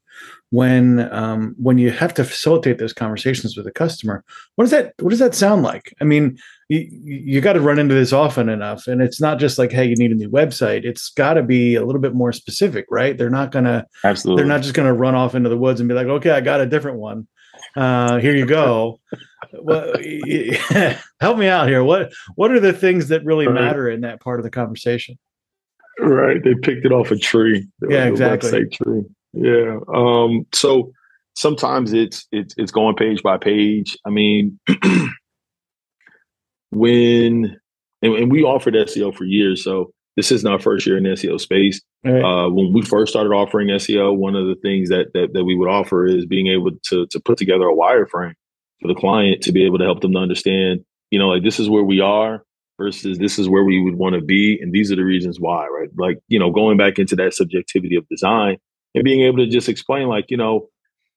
when 0.50 1.12
um, 1.12 1.54
when 1.58 1.76
you 1.76 1.90
have 1.90 2.14
to 2.14 2.24
facilitate 2.24 2.78
those 2.78 2.92
conversations 2.92 3.56
with 3.56 3.66
the 3.66 3.72
customer 3.72 4.24
what 4.54 4.64
does 4.64 4.70
that 4.70 4.94
what 5.00 5.10
does 5.10 5.18
that 5.18 5.34
sound 5.34 5.62
like? 5.62 5.92
I 6.00 6.04
mean 6.04 6.38
you, 6.68 6.88
you 6.90 7.40
got 7.40 7.54
to 7.54 7.60
run 7.60 7.78
into 7.78 7.94
this 7.94 8.12
often 8.12 8.48
enough 8.48 8.86
and 8.86 9.02
it's 9.02 9.20
not 9.20 9.38
just 9.38 9.58
like 9.58 9.72
hey 9.72 9.86
you 9.86 9.96
need 9.96 10.12
a 10.12 10.14
new 10.14 10.30
website. 10.30 10.84
It's 10.84 11.10
got 11.10 11.34
to 11.34 11.42
be 11.42 11.74
a 11.74 11.84
little 11.84 12.00
bit 12.00 12.14
more 12.14 12.32
specific 12.32 12.86
right? 12.90 13.18
They're 13.18 13.30
not 13.30 13.50
gonna 13.50 13.86
absolutely. 14.04 14.42
they're 14.42 14.48
not 14.48 14.62
just 14.62 14.74
gonna 14.74 14.94
run 14.94 15.14
off 15.14 15.34
into 15.34 15.48
the 15.48 15.58
woods 15.58 15.80
and 15.80 15.88
be 15.88 15.94
like 15.94 16.06
okay 16.06 16.30
i 16.30 16.40
got 16.40 16.60
a 16.60 16.66
different 16.66 16.98
one 16.98 17.26
uh, 17.76 18.18
here 18.18 18.34
you 18.34 18.46
go 18.46 18.98
well, 19.52 19.92
help 21.20 21.38
me 21.38 21.48
out 21.48 21.68
here. 21.68 21.84
What 21.84 22.12
what 22.34 22.50
are 22.50 22.60
the 22.60 22.72
things 22.72 23.08
that 23.08 23.24
really 23.24 23.46
right. 23.46 23.54
matter 23.54 23.88
in 23.88 24.02
that 24.02 24.20
part 24.20 24.40
of 24.40 24.44
the 24.44 24.50
conversation? 24.50 25.18
Right, 25.98 26.42
they 26.42 26.54
picked 26.54 26.84
it 26.84 26.92
off 26.92 27.10
a 27.10 27.16
tree. 27.16 27.66
Yeah, 27.88 28.06
exactly. 28.06 28.68
Tree. 28.68 29.04
Yeah. 29.32 29.78
Um. 29.94 30.46
So 30.52 30.92
sometimes 31.34 31.92
it's 31.92 32.26
it's 32.32 32.54
it's 32.56 32.72
going 32.72 32.96
page 32.96 33.22
by 33.22 33.38
page. 33.38 33.96
I 34.04 34.10
mean, 34.10 34.58
when 36.70 37.58
and, 38.02 38.14
and, 38.14 38.30
we 38.30 38.42
offered 38.42 38.74
SEO 38.74 39.14
for 39.14 39.24
years, 39.24 39.64
so 39.64 39.92
this 40.16 40.32
isn't 40.32 40.50
our 40.50 40.58
first 40.58 40.86
year 40.86 40.96
in 40.96 41.04
SEO 41.04 41.38
space. 41.38 41.80
Right. 42.04 42.22
Uh, 42.22 42.48
when 42.48 42.72
we 42.72 42.82
first 42.82 43.12
started 43.12 43.30
offering 43.30 43.68
SEO, 43.68 44.16
one 44.16 44.34
of 44.34 44.46
the 44.46 44.54
things 44.56 44.88
that, 44.88 45.12
that 45.12 45.34
that 45.34 45.44
we 45.44 45.54
would 45.54 45.68
offer 45.68 46.06
is 46.06 46.26
being 46.26 46.48
able 46.48 46.70
to 46.88 47.06
to 47.06 47.20
put 47.20 47.38
together 47.38 47.68
a 47.68 47.74
wireframe 47.74 48.34
for 48.80 48.88
the 48.88 48.94
client 48.94 49.42
to 49.42 49.52
be 49.52 49.64
able 49.64 49.78
to 49.78 49.84
help 49.84 50.00
them 50.00 50.12
to 50.12 50.18
understand, 50.18 50.84
you 51.10 51.18
know, 51.18 51.28
like 51.28 51.42
this 51.42 51.60
is 51.60 51.68
where 51.68 51.84
we 51.84 52.00
are 52.00 52.42
versus 52.78 53.18
this 53.18 53.38
is 53.38 53.48
where 53.48 53.64
we 53.64 53.80
would 53.80 53.96
want 53.96 54.14
to 54.14 54.20
be, 54.20 54.58
and 54.60 54.72
these 54.72 54.90
are 54.90 54.96
the 54.96 55.04
reasons 55.04 55.38
why, 55.38 55.66
right? 55.66 55.90
Like 55.96 56.18
you 56.28 56.38
know, 56.38 56.50
going 56.50 56.78
back 56.78 56.98
into 56.98 57.16
that 57.16 57.34
subjectivity 57.34 57.96
of 57.96 58.08
design 58.08 58.56
and 58.94 59.04
being 59.04 59.22
able 59.22 59.38
to 59.38 59.46
just 59.46 59.68
explain, 59.68 60.08
like 60.08 60.26
you 60.30 60.36
know, 60.38 60.68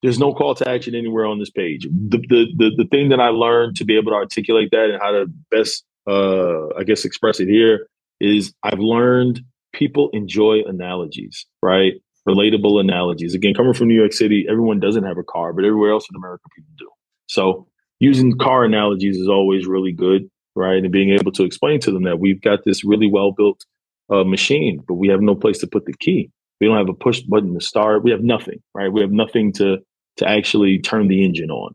there's 0.01 0.19
no 0.19 0.33
call 0.33 0.55
to 0.55 0.67
action 0.67 0.93
anywhere 0.93 1.25
on 1.25 1.39
this 1.39 1.51
page. 1.51 1.83
The, 1.83 2.17
the 2.17 2.47
the 2.57 2.71
the, 2.77 2.87
thing 2.91 3.09
that 3.09 3.21
I 3.21 3.29
learned 3.29 3.77
to 3.77 3.85
be 3.85 3.97
able 3.97 4.11
to 4.11 4.17
articulate 4.17 4.71
that 4.71 4.89
and 4.89 5.01
how 5.01 5.11
to 5.11 5.25
best, 5.51 5.85
uh, 6.05 6.75
I 6.77 6.83
guess, 6.83 7.05
express 7.05 7.39
it 7.39 7.47
here 7.47 7.87
is 8.19 8.53
I've 8.63 8.79
learned 8.79 9.41
people 9.73 10.09
enjoy 10.13 10.61
analogies, 10.65 11.45
right? 11.61 11.93
Relatable 12.27 12.79
analogies. 12.79 13.33
Again, 13.33 13.53
coming 13.53 13.73
from 13.73 13.87
New 13.87 13.99
York 13.99 14.13
City, 14.13 14.45
everyone 14.49 14.79
doesn't 14.79 15.03
have 15.03 15.17
a 15.17 15.23
car, 15.23 15.53
but 15.53 15.65
everywhere 15.65 15.91
else 15.91 16.07
in 16.09 16.15
America, 16.15 16.43
people 16.55 16.71
do. 16.77 16.89
So 17.27 17.67
using 17.99 18.37
car 18.37 18.63
analogies 18.63 19.17
is 19.17 19.27
always 19.27 19.67
really 19.67 19.91
good, 19.91 20.29
right? 20.55 20.83
And 20.83 20.91
being 20.91 21.11
able 21.11 21.31
to 21.33 21.43
explain 21.43 21.79
to 21.81 21.91
them 21.91 22.03
that 22.03 22.19
we've 22.19 22.41
got 22.41 22.65
this 22.65 22.83
really 22.83 23.09
well 23.09 23.31
built 23.31 23.65
uh, 24.09 24.23
machine, 24.23 24.83
but 24.87 24.95
we 24.95 25.07
have 25.09 25.21
no 25.21 25.35
place 25.35 25.59
to 25.59 25.67
put 25.67 25.85
the 25.85 25.93
key. 25.99 26.31
We 26.59 26.67
don't 26.67 26.77
have 26.77 26.89
a 26.89 26.93
push 26.93 27.21
button 27.21 27.53
to 27.53 27.65
start. 27.65 28.03
We 28.03 28.11
have 28.11 28.21
nothing, 28.21 28.61
right? 28.73 28.91
We 28.91 29.01
have 29.01 29.11
nothing 29.11 29.53
to 29.53 29.77
to 30.17 30.27
actually 30.27 30.79
turn 30.79 31.07
the 31.07 31.23
engine 31.23 31.49
on. 31.49 31.73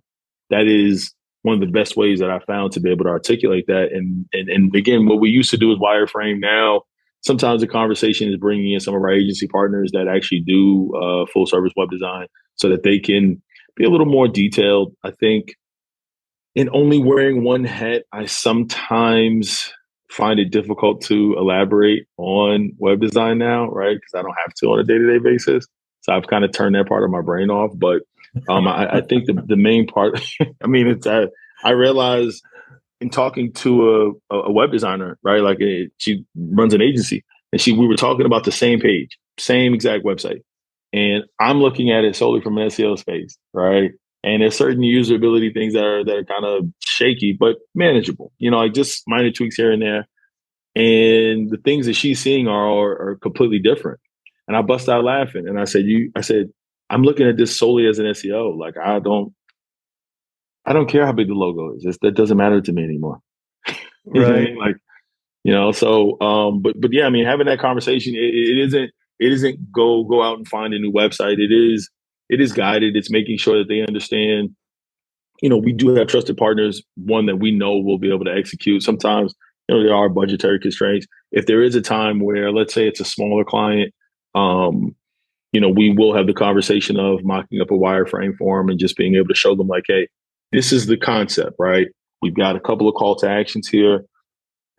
That 0.51 0.67
is 0.67 1.15
one 1.45 1.55
of 1.55 1.61
the 1.61 1.67
best 1.67 1.95
ways 1.95 2.21
that 2.21 2.31
I 2.31 2.39
found 2.41 2.73
to 2.73 2.81
be 2.81 2.91
able 2.91 3.05
to 3.05 3.11
articulate 3.11 3.67
that. 3.67 3.89
And 3.93 4.27
and 4.33 4.49
and 4.49 4.75
again, 4.75 5.07
what 5.07 5.21
we 5.21 5.29
used 5.29 5.51
to 5.51 5.59
do 5.59 5.71
is 5.71 5.79
wireframe. 5.79 6.41
Now, 6.41 6.83
sometimes 7.21 7.61
the 7.61 7.69
conversation 7.69 8.31
is 8.31 8.39
bringing 8.39 8.73
in 8.73 8.81
some 8.81 8.95
of 8.95 9.03
our 9.03 9.11
agency 9.13 9.47
partners 9.47 9.91
that 9.93 10.09
actually 10.09 10.41
do 10.41 10.95
uh, 10.97 11.27
full 11.33 11.47
service 11.47 11.73
web 11.77 11.91
design, 11.91 12.29
so 12.57 12.71
that 12.71 12.83
they 12.83 12.99
can 12.99 13.43
be 13.77 13.85
a 13.85 13.91
little 13.91 14.07
more 14.07 14.27
detailed. 14.27 14.95
I 15.05 15.11
think 15.11 15.55
in 16.55 16.71
only 16.73 16.99
wearing 16.99 17.45
one 17.45 17.65
hat, 17.65 18.05
I 18.11 18.25
sometimes 18.25 19.71
find 20.11 20.41
it 20.41 20.51
difficult 20.51 21.03
to 21.03 21.35
elaborate 21.37 22.07
on 22.17 22.73
web 22.79 23.01
design 23.03 23.37
now, 23.37 23.69
right? 23.69 23.97
Because 23.97 24.15
I 24.15 24.23
don't 24.23 24.37
have 24.45 24.55
to 24.55 24.67
on 24.69 24.79
a 24.79 24.85
day 24.85 24.97
to 24.97 25.13
day 25.13 25.19
basis. 25.19 25.67
So 26.01 26.15
I've 26.15 26.27
kind 26.27 26.45
of 26.45 26.53
turned 26.53 26.75
that 26.75 26.89
part 26.89 27.05
of 27.05 27.11
my 27.11 27.21
brain 27.21 27.51
off. 27.51 27.73
But 27.75 28.03
um, 28.49 28.67
I, 28.67 28.97
I, 28.97 29.01
think 29.01 29.27
the, 29.27 29.35
the 29.47 29.57
main 29.57 29.87
part, 29.87 30.21
I 30.63 30.67
mean, 30.67 30.87
it's 30.89 31.07
uh, 31.07 31.27
I 31.63 31.71
realize 31.71 32.41
in 33.01 33.11
talking 33.11 33.53
to 33.53 34.17
a, 34.31 34.35
a 34.37 34.53
web 34.53 34.73
designer, 34.73 35.19
right? 35.23 35.43
Like 35.43 35.61
a, 35.61 35.89
she 35.99 36.25
runs 36.37 36.75
an 36.75 36.83
agency, 36.83 37.25
and 37.53 37.61
she 37.61 37.73
we 37.73 37.87
were 37.87 37.97
talking 37.97 38.27
about 38.27 38.45
the 38.45 38.53
same 38.53 38.81
page, 38.81 39.19
same 39.39 39.75
exact 39.75 40.05
website, 40.05 40.41
and 40.93 41.25
I'm 41.41 41.59
looking 41.59 41.91
at 41.91 42.05
it 42.05 42.17
solely 42.17 42.41
from 42.41 42.59
an 42.59 42.69
SEO 42.69 42.99
space, 42.99 43.37
right? 43.53 43.91
And 44.23 44.41
there's 44.41 44.57
certain 44.57 44.83
usability 44.83 45.53
things 45.53 45.75
that 45.75 45.85
are 45.85 46.05
that 46.05 46.17
are 46.17 46.25
kind 46.25 46.45
of 46.45 46.67
shaky, 46.81 47.37
but 47.39 47.57
manageable. 47.75 48.33
You 48.39 48.51
know, 48.51 48.59
like 48.59 48.73
just 48.73 49.03
minor 49.07 49.31
tweaks 49.31 49.57
here 49.57 49.71
and 49.71 49.83
there. 49.83 50.09
And 50.77 51.51
the 51.51 51.59
things 51.63 51.87
that 51.87 51.95
she's 51.95 52.21
seeing 52.21 52.49
are, 52.49 52.69
are, 52.69 53.11
are 53.11 53.17
completely 53.17 53.61
different. 53.61 54.01
And 54.49 54.57
I 54.57 54.63
bust 54.63 54.89
out 54.89 55.05
laughing, 55.05 55.49
and 55.49 55.59
I 55.61 55.65
said, 55.65 55.85
"You," 55.85 56.11
I 56.17 56.21
said, 56.21 56.51
"I'm 56.91 57.03
looking 57.03 57.27
at 57.27 57.37
this 57.37 57.57
solely 57.57 57.87
as 57.87 57.99
an 57.99 58.07
SEO. 58.07 58.57
Like 58.57 58.77
I 58.77 58.99
don't, 58.99 59.35
I 60.67 60.73
don't 60.73 60.89
care 60.89 61.07
how 61.07 61.13
big 61.13 61.29
the 61.29 61.35
logo 61.35 61.75
is. 61.75 61.85
It's, 61.85 61.99
that 62.03 62.15
doesn't 62.15 62.37
matter 62.37 62.61
to 62.61 62.73
me 62.73 62.85
anymore. 62.85 63.19
right? 64.07 64.57
Like, 64.57 64.77
you 65.43 65.53
know. 65.53 65.73
So, 65.73 66.21
um, 66.21 66.63
but 66.63 66.81
but 66.81 66.93
yeah, 66.93 67.07
I 67.07 67.11
mean, 67.11 67.27
having 67.27 67.47
that 67.47 67.59
conversation, 67.59 68.15
it, 68.15 68.35
it 68.35 68.59
isn't 68.59 68.91
it 69.21 69.33
isn't 69.33 69.73
go 69.73 70.05
go 70.05 70.23
out 70.23 70.39
and 70.39 70.49
find 70.49 70.75
a 70.75 70.79
new 70.79 70.93
website. 70.93 71.39
It 71.39 71.53
is 71.53 71.91
it 72.29 72.41
is 72.41 72.53
guided. 72.53 72.97
It's 72.97 73.11
making 73.11 73.39
sure 73.39 73.59
that 73.59 73.69
they 73.69 73.83
understand. 73.83 74.51
You 75.43 75.49
know, 75.49 75.59
we 75.59 75.73
do 75.73 75.95
have 75.95 76.09
trusted 76.09 76.37
partners. 76.37 76.83
One 76.97 77.27
that 77.27 77.37
we 77.37 77.51
know 77.51 77.77
will 77.79 77.99
be 77.99 78.13
able 78.13 78.25
to 78.25 78.35
execute. 78.35 78.83
Sometimes, 78.83 79.35
you 79.69 79.75
know, 79.75 79.83
there 79.83 79.95
are 79.95 80.09
budgetary 80.09 80.59
constraints. 80.59 81.07
If 81.33 81.47
there 81.47 81.63
is 81.63 81.75
a 81.75 81.83
time 81.83 82.21
where, 82.21 82.53
let's 82.53 82.73
say, 82.73 82.87
it's 82.87 83.01
a 83.01 83.05
smaller 83.05 83.45
client, 83.45 83.93
um, 84.35 84.95
you 85.55 85.61
know, 85.61 85.69
we 85.69 85.95
will 85.97 86.15
have 86.15 86.27
the 86.27 86.35
conversation 86.35 86.99
of 86.99 87.23
mocking 87.23 87.61
up 87.61 87.71
a 87.71 87.75
wireframe 87.75 88.37
for 88.37 88.59
them 88.59 88.69
and 88.69 88.79
just 88.79 88.97
being 88.97 89.15
able 89.15 89.29
to 89.29 89.37
show 89.37 89.55
them, 89.55 89.69
like, 89.69 89.85
hey, 89.87 90.09
this 90.53 90.73
is 90.73 90.87
the 90.87 90.97
concept, 90.97 91.55
right? 91.61 91.87
We've 92.21 92.35
got 92.35 92.57
a 92.57 92.61
couple 92.61 92.89
of 92.89 92.97
call 92.97 93.15
to 93.17 93.31
actions 93.31 93.69
here. 93.69 94.05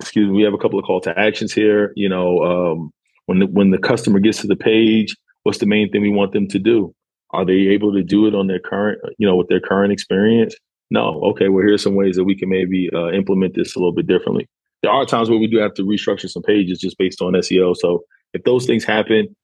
Excuse 0.01 0.29
me, 0.29 0.35
we 0.35 0.43
have 0.43 0.53
a 0.53 0.57
couple 0.57 0.77
of 0.77 0.83
call 0.83 0.99
to 1.01 1.17
actions 1.17 1.53
here. 1.53 1.93
You 1.95 2.09
know, 2.09 2.43
um, 2.43 2.91
when 3.27 3.39
the, 3.39 3.45
when 3.47 3.71
the 3.71 3.77
customer 3.77 4.19
gets 4.19 4.41
to 4.41 4.47
the 4.47 4.55
page, 4.57 5.15
what's 5.43 5.59
the 5.59 5.65
main 5.65 5.89
thing 5.89 6.01
we 6.01 6.09
want 6.09 6.33
them 6.33 6.49
to 6.49 6.59
do? 6.59 6.93
Are 7.31 7.45
they 7.45 7.53
able 7.53 7.93
to 7.93 8.03
do 8.03 8.27
it 8.27 8.35
on 8.35 8.47
their 8.47 8.59
current, 8.59 8.99
you 9.17 9.25
know, 9.25 9.37
with 9.37 9.47
their 9.47 9.61
current 9.61 9.93
experience? 9.93 10.55
No. 10.91 11.21
Okay. 11.23 11.47
Well, 11.47 11.65
here's 11.65 11.83
some 11.83 11.95
ways 11.95 12.17
that 12.17 12.25
we 12.25 12.35
can 12.35 12.49
maybe 12.49 12.89
uh, 12.93 13.11
implement 13.11 13.55
this 13.55 13.77
a 13.77 13.79
little 13.79 13.93
bit 13.93 14.07
differently. 14.07 14.49
There 14.83 14.91
are 14.91 15.05
times 15.05 15.29
where 15.29 15.39
we 15.39 15.47
do 15.47 15.57
have 15.57 15.73
to 15.75 15.83
restructure 15.83 16.29
some 16.29 16.43
pages 16.43 16.79
just 16.79 16.97
based 16.97 17.21
on 17.21 17.33
SEO. 17.33 17.77
So 17.77 18.03
if 18.33 18.43
those 18.43 18.65
things 18.65 18.83
happen, 18.83 19.35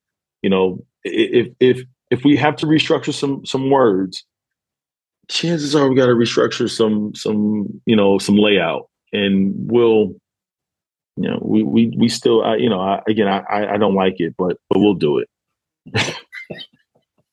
you 0.41 0.50
know, 0.50 0.83
if 1.03 1.53
if 1.60 1.81
if 2.10 2.24
we 2.24 2.36
have 2.38 2.55
to 2.58 2.65
restructure 2.65 3.13
some 3.13 3.46
some 3.46 3.70
words, 3.70 4.25
chances 5.29 5.75
are 5.75 5.89
we 5.89 5.96
got 5.96 6.08
to 6.08 6.13
restructure 6.13 6.70
some 6.70 7.13
some 7.15 7.81
you 7.86 7.96
know 7.96 8.17
some 8.20 8.38
layout, 8.38 8.89
and 9.13 9.53
we'll 9.55 10.13
you 11.15 11.29
know 11.29 11.39
we 11.41 11.63
we 11.63 11.93
we 11.98 12.10
still 12.10 12.43
I, 12.43 12.58
you 12.58 12.70
know 12.70 12.79
I, 12.79 13.01
again 13.08 13.27
I 13.27 13.74
I 13.74 13.77
don't 13.77 13.96
like 13.96 14.15
it, 14.20 14.36
but 14.38 14.58
but 14.70 14.79
we'll 14.79 14.93
do 14.93 15.20
it. 15.20 15.29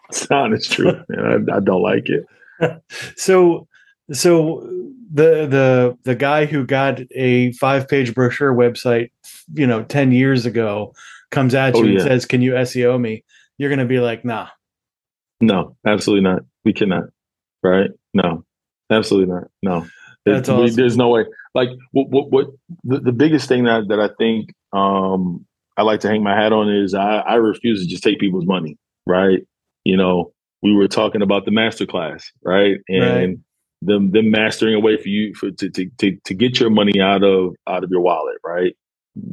it's 0.09 0.31
honest 0.31 0.73
truth. 0.73 0.97
I, 1.17 1.57
I 1.57 1.61
don't 1.61 1.83
like 1.83 2.09
it. 2.09 2.25
so 3.17 3.67
so 4.13 4.69
the 5.13 5.47
the 5.47 5.99
the 6.05 6.15
guy 6.15 6.47
who 6.47 6.65
got 6.65 7.01
a 7.13 7.53
five 7.53 7.89
page 7.89 8.15
brochure 8.15 8.55
website 8.55 9.11
you 9.55 9.67
know 9.67 9.83
10 9.85 10.13
years 10.13 10.45
ago 10.45 10.93
comes 11.31 11.55
at 11.55 11.75
oh, 11.75 11.83
you 11.83 11.93
yeah. 11.93 12.01
and 12.01 12.09
says 12.09 12.27
can 12.27 12.43
you 12.43 12.53
seo 12.53 13.01
me 13.01 13.25
you're 13.59 13.71
going 13.71 13.79
to 13.79 13.85
be 13.85 14.01
like 14.01 14.25
nah. 14.25 14.49
No 15.41 15.77
absolutely 15.87 16.29
not. 16.29 16.43
We 16.65 16.73
cannot 16.73 17.05
right? 17.63 17.91
No 18.15 18.45
absolutely 18.91 19.35
not. 19.35 19.45
No. 19.63 19.87
That's 20.25 20.49
awesome. 20.49 20.65
we, 20.65 20.71
there's 20.71 20.97
no 20.97 21.09
way. 21.09 21.25
Like 21.55 21.71
what 21.93 22.09
what, 22.11 22.31
what 22.31 22.47
the, 22.85 23.01
the 23.01 23.13
biggest 23.13 23.49
thing 23.49 23.65
that 23.65 23.89
that 23.89 24.01
i 24.01 24.11
think 24.19 24.51
um 24.73 25.47
i 25.77 25.83
like 25.83 26.01
to 26.01 26.09
hang 26.09 26.23
my 26.23 26.35
hat 26.35 26.53
on 26.53 26.69
is 26.69 26.93
i 26.95 27.19
i 27.21 27.35
refuse 27.35 27.83
to 27.83 27.89
just 27.89 28.03
take 28.03 28.19
people's 28.19 28.47
money 28.47 28.77
right? 29.09 29.41
You 29.85 29.97
know 29.97 30.33
we 30.63 30.75
were 30.75 30.89
talking 30.89 31.23
about 31.23 31.45
the 31.45 31.51
master 31.51 31.87
class 31.87 32.31
right. 32.45 32.77
And 32.89 33.03
right. 33.03 33.37
them 33.83 34.11
them 34.13 34.31
mastering 34.31 34.75
a 34.75 34.81
way 34.81 34.97
for 34.97 35.09
you 35.09 35.35
for 35.35 35.51
to, 35.51 35.71
to 35.71 35.91
to 35.99 36.17
to 36.25 36.35
get 36.35 36.61
your 36.61 36.71
money 36.71 37.01
out 37.01 37.25
of 37.25 37.57
out 37.67 37.83
of 37.83 37.91
your 37.91 38.01
wallet 38.01 38.37
right? 38.45 38.77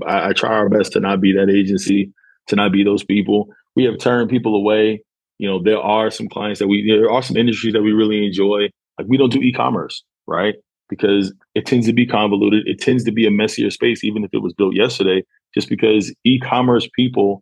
I, 0.07 0.29
I 0.29 0.33
try 0.33 0.51
our 0.51 0.69
best 0.69 0.93
to 0.93 0.99
not 0.99 1.21
be 1.21 1.33
that 1.33 1.49
agency 1.49 2.11
to 2.47 2.55
not 2.55 2.71
be 2.71 2.83
those 2.83 3.03
people 3.03 3.49
we 3.75 3.83
have 3.83 3.97
turned 3.99 4.29
people 4.29 4.55
away. 4.55 5.01
You 5.37 5.49
know 5.49 5.61
there 5.61 5.79
are 5.79 6.09
some 6.11 6.27
clients 6.29 6.59
that 6.59 6.67
we 6.67 6.87
there 6.87 7.11
are 7.11 7.21
some 7.21 7.37
industries 7.37 7.73
that 7.73 7.83
we 7.83 7.91
really 7.91 8.25
enjoy. 8.25 8.69
Like 8.97 9.07
we 9.07 9.17
don't 9.17 9.31
do 9.31 9.41
e-commerce 9.41 10.03
right? 10.27 10.55
Because 10.89 11.33
it 11.55 11.65
tends 11.65 11.85
to 11.87 11.93
be 11.93 12.05
convoluted. 12.05 12.67
It 12.67 12.79
tends 12.79 13.03
to 13.03 13.11
be 13.11 13.25
a 13.25 13.31
messier 13.31 13.69
space 13.69 14.03
even 14.03 14.23
if 14.23 14.31
it 14.33 14.41
was 14.41 14.53
built 14.53 14.75
yesterday 14.75 15.23
just 15.53 15.69
because 15.69 16.13
e-commerce 16.25 16.87
people 16.93 17.41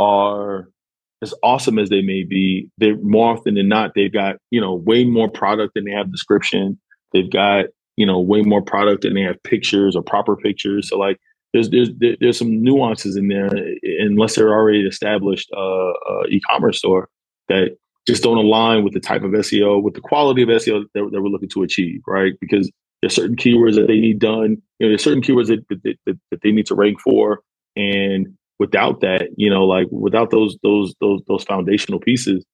are 0.00 0.68
as 1.22 1.32
awesome 1.44 1.78
as 1.78 1.88
they 1.88 2.02
may 2.02 2.24
be, 2.24 2.68
they're 2.78 2.98
more 2.98 3.32
often 3.32 3.54
than 3.54 3.68
not, 3.68 3.92
they've 3.94 4.12
got, 4.12 4.36
you 4.50 4.60
know, 4.60 4.74
way 4.74 5.04
more 5.04 5.30
product 5.30 5.74
than 5.74 5.84
they 5.84 5.92
have 5.92 6.10
description. 6.10 6.78
They've 7.12 7.30
got, 7.30 7.66
you 7.96 8.04
know, 8.04 8.18
way 8.18 8.42
more 8.42 8.60
product 8.60 9.02
than 9.02 9.14
they 9.14 9.22
have 9.22 9.40
pictures 9.44 9.94
or 9.94 10.02
proper 10.02 10.36
pictures. 10.36 10.88
So 10.88 10.98
like 10.98 11.18
there's 11.52 11.70
there's 11.70 11.90
there's 12.20 12.38
some 12.38 12.62
nuances 12.62 13.16
in 13.16 13.28
there 13.28 13.50
unless 14.00 14.34
they're 14.34 14.52
already 14.52 14.86
established 14.86 15.50
uh, 15.56 15.90
uh, 15.90 16.24
e-commerce 16.28 16.78
store 16.78 17.08
that 17.48 17.76
just 18.06 18.22
don't 18.22 18.38
align 18.38 18.84
with 18.84 18.94
the 18.94 19.00
type 19.00 19.22
of 19.22 19.30
SEO, 19.30 19.82
with 19.82 19.94
the 19.94 20.00
quality 20.00 20.42
of 20.42 20.48
SEO 20.48 20.84
that, 20.94 21.08
that 21.12 21.22
we're 21.22 21.28
looking 21.28 21.48
to 21.50 21.62
achieve, 21.62 22.00
right? 22.06 22.32
Because 22.40 22.70
there's 23.00 23.14
certain 23.14 23.36
keywords 23.36 23.76
that 23.76 23.86
they 23.86 24.00
need 24.00 24.18
done. 24.18 24.60
You 24.78 24.86
know, 24.86 24.88
there's 24.88 25.04
certain 25.04 25.22
keywords 25.22 25.48
that, 25.48 25.64
that, 25.68 25.96
that, 26.06 26.18
that 26.30 26.40
they 26.42 26.50
need 26.50 26.66
to 26.66 26.74
rank 26.74 27.00
for, 27.00 27.40
and 27.76 28.36
without 28.58 29.00
that, 29.00 29.28
you 29.36 29.50
know, 29.50 29.64
like 29.64 29.88
without 29.90 30.30
those 30.30 30.56
those 30.62 30.94
those 31.00 31.20
those 31.28 31.44
foundational 31.44 32.00
pieces, 32.00 32.44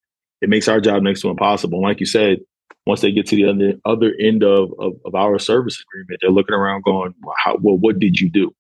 it 0.41 0.49
makes 0.49 0.69
our 0.69 0.81
job 0.81 1.03
next 1.03 1.23
to 1.23 1.29
impossible. 1.29 1.79
And 1.79 1.87
like 1.87 2.01
you 2.01 2.07
said, 2.07 2.39
once 2.87 3.01
they 3.01 3.13
get 3.13 3.27
to 3.27 3.37
the 3.37 3.45
other 3.45 3.75
other 3.85 4.15
end 4.21 4.43
of, 4.43 4.73
of, 4.79 4.95
of 5.05 5.15
our 5.15 5.39
service 5.39 5.83
agreement, 5.83 6.21
they're 6.21 6.31
looking 6.31 6.55
around 6.55 6.83
going, 6.85 7.15
well, 7.23 7.35
how, 7.43 7.57
well 7.61 7.77
what 7.77 7.99
did 7.99 8.19
you 8.19 8.31
do? 8.31 8.51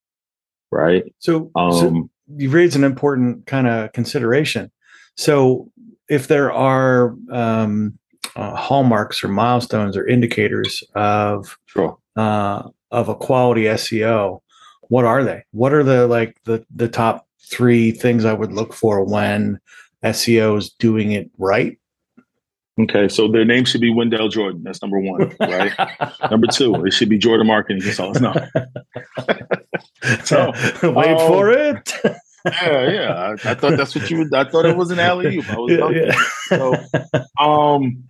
Right. 0.70 1.04
So, 1.18 1.50
um, 1.54 1.72
so 1.72 2.10
you 2.36 2.50
raised 2.50 2.76
an 2.76 2.84
important 2.84 3.46
kind 3.46 3.66
of 3.66 3.92
consideration. 3.92 4.70
So 5.16 5.70
if 6.08 6.28
there 6.28 6.52
are 6.52 7.14
um, 7.30 7.98
uh, 8.36 8.54
hallmarks 8.54 9.24
or 9.24 9.28
milestones 9.28 9.96
or 9.96 10.06
indicators 10.06 10.84
of 10.94 11.58
sure. 11.66 11.98
uh, 12.16 12.68
of 12.90 13.08
a 13.08 13.14
quality 13.14 13.64
SEO, 13.64 14.40
what 14.82 15.04
are 15.04 15.24
they? 15.24 15.44
What 15.52 15.72
are 15.72 15.82
the 15.82 16.06
like 16.06 16.36
the 16.44 16.64
the 16.74 16.88
top 16.88 17.26
three 17.50 17.90
things 17.90 18.24
I 18.24 18.32
would 18.32 18.52
look 18.52 18.72
for 18.74 19.04
when 19.04 19.58
SEO 20.04 20.58
is 20.58 20.70
doing 20.70 21.12
it 21.12 21.30
right? 21.38 21.78
Okay, 22.80 23.08
so 23.08 23.26
their 23.26 23.44
name 23.44 23.64
should 23.64 23.80
be 23.80 23.92
Wendell 23.92 24.28
Jordan. 24.28 24.62
That's 24.62 24.80
number 24.80 25.00
one, 25.00 25.34
right? 25.40 25.72
number 26.30 26.46
two, 26.46 26.84
it 26.84 26.92
should 26.92 27.08
be 27.08 27.18
Jordan 27.18 27.48
Marketing 27.48 27.82
Consultants. 27.82 28.20
No. 28.20 28.32
so 30.24 30.52
wait 30.92 31.16
um, 31.16 31.28
for 31.28 31.50
it. 31.50 31.92
yeah, 32.44 32.90
yeah. 32.90 33.12
I, 33.12 33.50
I, 33.50 33.54
thought 33.54 33.76
that's 33.76 33.94
what 33.94 34.10
you. 34.10 34.28
I 34.32 34.44
thought 34.44 34.66
it 34.66 34.76
was 34.76 34.90
an 34.90 34.98
alley 34.98 35.38
oop. 35.38 35.50
I 35.50 35.56
was 35.56 35.72
yeah, 35.94 36.10
yeah. 36.10 36.18
So, 36.48 36.74
um, 37.42 38.04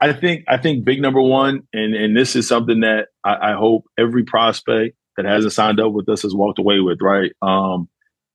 I 0.00 0.12
think 0.12 0.44
I 0.48 0.56
think 0.58 0.84
big 0.84 1.00
number 1.00 1.22
one, 1.22 1.62
and 1.72 1.94
and 1.94 2.16
this 2.16 2.36
is 2.36 2.48
something 2.48 2.80
that 2.80 3.08
I, 3.24 3.50
I, 3.50 3.52
hope 3.54 3.84
every 3.98 4.24
prospect 4.24 4.96
that 5.16 5.26
hasn't 5.26 5.52
signed 5.52 5.80
up 5.80 5.92
with 5.92 6.08
us 6.08 6.22
has 6.22 6.34
walked 6.34 6.58
away 6.58 6.80
with. 6.80 6.98
Right. 7.00 7.32
Um, 7.42 7.88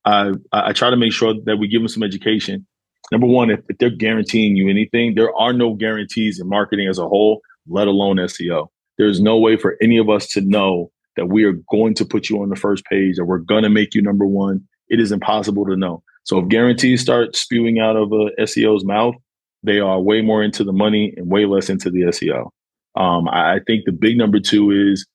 I 0.04 0.32
I 0.52 0.72
try 0.72 0.90
to 0.90 0.96
make 0.96 1.12
sure 1.12 1.34
that 1.44 1.56
we 1.56 1.68
give 1.68 1.80
them 1.80 1.88
some 1.88 2.02
education 2.02 2.66
number 3.12 3.26
one, 3.26 3.50
if, 3.50 3.60
if 3.68 3.78
they're 3.78 3.90
guaranteeing 3.90 4.56
you 4.56 4.68
anything, 4.68 5.14
there 5.14 5.34
are 5.34 5.52
no 5.52 5.74
guarantees 5.74 6.40
in 6.40 6.48
marketing 6.48 6.88
as 6.88 6.98
a 6.98 7.08
whole, 7.08 7.40
let 7.68 7.88
alone 7.88 8.16
SEO. 8.16 8.68
There's 8.98 9.20
no 9.20 9.38
way 9.38 9.56
for 9.56 9.76
any 9.82 9.98
of 9.98 10.08
us 10.08 10.26
to 10.28 10.40
know 10.40 10.90
that 11.16 11.26
we 11.26 11.44
are 11.44 11.54
going 11.70 11.94
to 11.94 12.04
put 12.04 12.28
you 12.28 12.42
on 12.42 12.48
the 12.48 12.56
first 12.56 12.84
page 12.86 13.18
or 13.18 13.24
we're 13.24 13.38
going 13.38 13.62
to 13.62 13.70
make 13.70 13.94
you 13.94 14.02
number 14.02 14.26
one. 14.26 14.62
It 14.88 15.00
is 15.00 15.12
impossible 15.12 15.64
to 15.66 15.76
know. 15.76 16.02
So 16.24 16.38
if 16.38 16.48
guarantees 16.48 17.00
start 17.00 17.36
spewing 17.36 17.78
out 17.78 17.96
of 17.96 18.12
a 18.12 18.30
SEO's 18.42 18.84
mouth, 18.84 19.14
they 19.62 19.78
are 19.78 20.00
way 20.00 20.20
more 20.20 20.42
into 20.42 20.64
the 20.64 20.72
money 20.72 21.14
and 21.16 21.30
way 21.30 21.46
less 21.46 21.70
into 21.70 21.90
the 21.90 22.02
SEO. 22.02 22.50
Um, 22.96 23.28
I, 23.28 23.54
I 23.54 23.60
think 23.66 23.84
the 23.84 23.92
big 23.92 24.16
number 24.16 24.40
two 24.40 24.70
is 24.70 25.06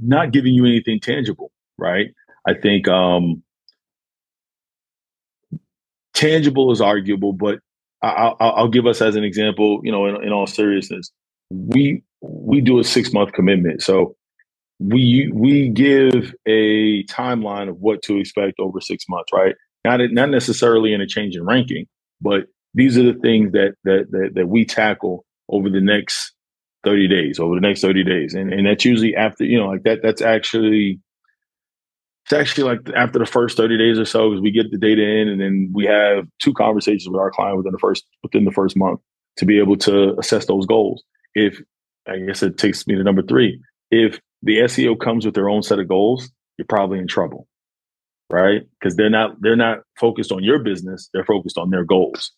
not 0.00 0.32
giving 0.32 0.54
you 0.54 0.64
anything 0.64 1.00
tangible, 1.00 1.50
right? 1.76 2.08
I 2.46 2.54
think 2.54 2.88
um, 2.88 3.42
tangible 6.14 6.72
is 6.72 6.80
arguable, 6.80 7.32
but 7.32 7.60
I'll, 8.00 8.36
I'll, 8.40 8.68
give 8.68 8.86
us 8.86 9.02
as 9.02 9.16
an 9.16 9.24
example. 9.24 9.80
You 9.82 9.92
know, 9.92 10.06
in, 10.06 10.24
in 10.24 10.32
all 10.32 10.46
seriousness, 10.46 11.10
we 11.50 12.02
we 12.20 12.60
do 12.60 12.78
a 12.78 12.84
six 12.84 13.12
month 13.12 13.32
commitment, 13.32 13.82
so 13.82 14.16
we 14.78 15.30
we 15.34 15.68
give 15.70 16.34
a 16.46 17.04
timeline 17.04 17.68
of 17.68 17.78
what 17.78 18.02
to 18.02 18.18
expect 18.18 18.60
over 18.60 18.80
six 18.80 19.04
months, 19.08 19.32
right? 19.32 19.54
Not 19.84 20.00
not 20.12 20.30
necessarily 20.30 20.92
in 20.92 21.00
a 21.00 21.06
change 21.06 21.36
in 21.36 21.44
ranking, 21.44 21.86
but 22.20 22.46
these 22.74 22.96
are 22.96 23.02
the 23.02 23.18
things 23.20 23.52
that 23.52 23.74
that 23.84 24.10
that, 24.10 24.30
that 24.34 24.48
we 24.48 24.64
tackle 24.64 25.24
over 25.48 25.70
the 25.70 25.80
next 25.80 26.32
30 26.84 27.08
days 27.08 27.40
over 27.40 27.54
the 27.54 27.60
next 27.60 27.80
30 27.80 28.04
days 28.04 28.34
and, 28.34 28.52
and 28.52 28.66
that's 28.66 28.84
usually 28.84 29.16
after 29.16 29.44
you 29.44 29.58
know 29.58 29.66
like 29.66 29.82
that 29.82 30.00
that's 30.02 30.22
actually 30.22 31.00
it's 32.24 32.32
actually 32.32 32.64
like 32.64 32.80
after 32.94 33.18
the 33.18 33.26
first 33.26 33.56
30 33.56 33.78
days 33.78 33.98
or 33.98 34.04
so 34.04 34.30
because 34.30 34.42
we 34.42 34.50
get 34.50 34.70
the 34.70 34.78
data 34.78 35.02
in 35.02 35.28
and 35.28 35.40
then 35.40 35.70
we 35.74 35.86
have 35.86 36.26
two 36.40 36.52
conversations 36.54 37.08
with 37.08 37.18
our 37.18 37.30
client 37.30 37.56
within 37.56 37.72
the 37.72 37.78
first 37.78 38.06
within 38.22 38.44
the 38.44 38.52
first 38.52 38.76
month 38.76 39.00
to 39.36 39.44
be 39.44 39.58
able 39.58 39.76
to 39.76 40.16
assess 40.18 40.46
those 40.46 40.66
goals 40.66 41.02
if 41.34 41.60
i 42.06 42.16
guess 42.18 42.42
it 42.42 42.56
takes 42.58 42.86
me 42.86 42.94
to 42.94 43.02
number 43.02 43.22
three 43.22 43.60
if 43.90 44.20
the 44.42 44.58
seo 44.58 44.98
comes 44.98 45.24
with 45.24 45.34
their 45.34 45.48
own 45.48 45.62
set 45.62 45.78
of 45.78 45.88
goals 45.88 46.30
you're 46.56 46.66
probably 46.66 46.98
in 46.98 47.06
trouble 47.06 47.46
right 48.30 48.62
because 48.78 48.96
they're 48.96 49.10
not 49.10 49.40
they're 49.40 49.56
not 49.56 49.78
focused 49.98 50.32
on 50.32 50.42
your 50.42 50.58
business 50.58 51.08
they're 51.12 51.24
focused 51.24 51.58
on 51.58 51.70
their 51.70 51.84
goals 51.84 52.32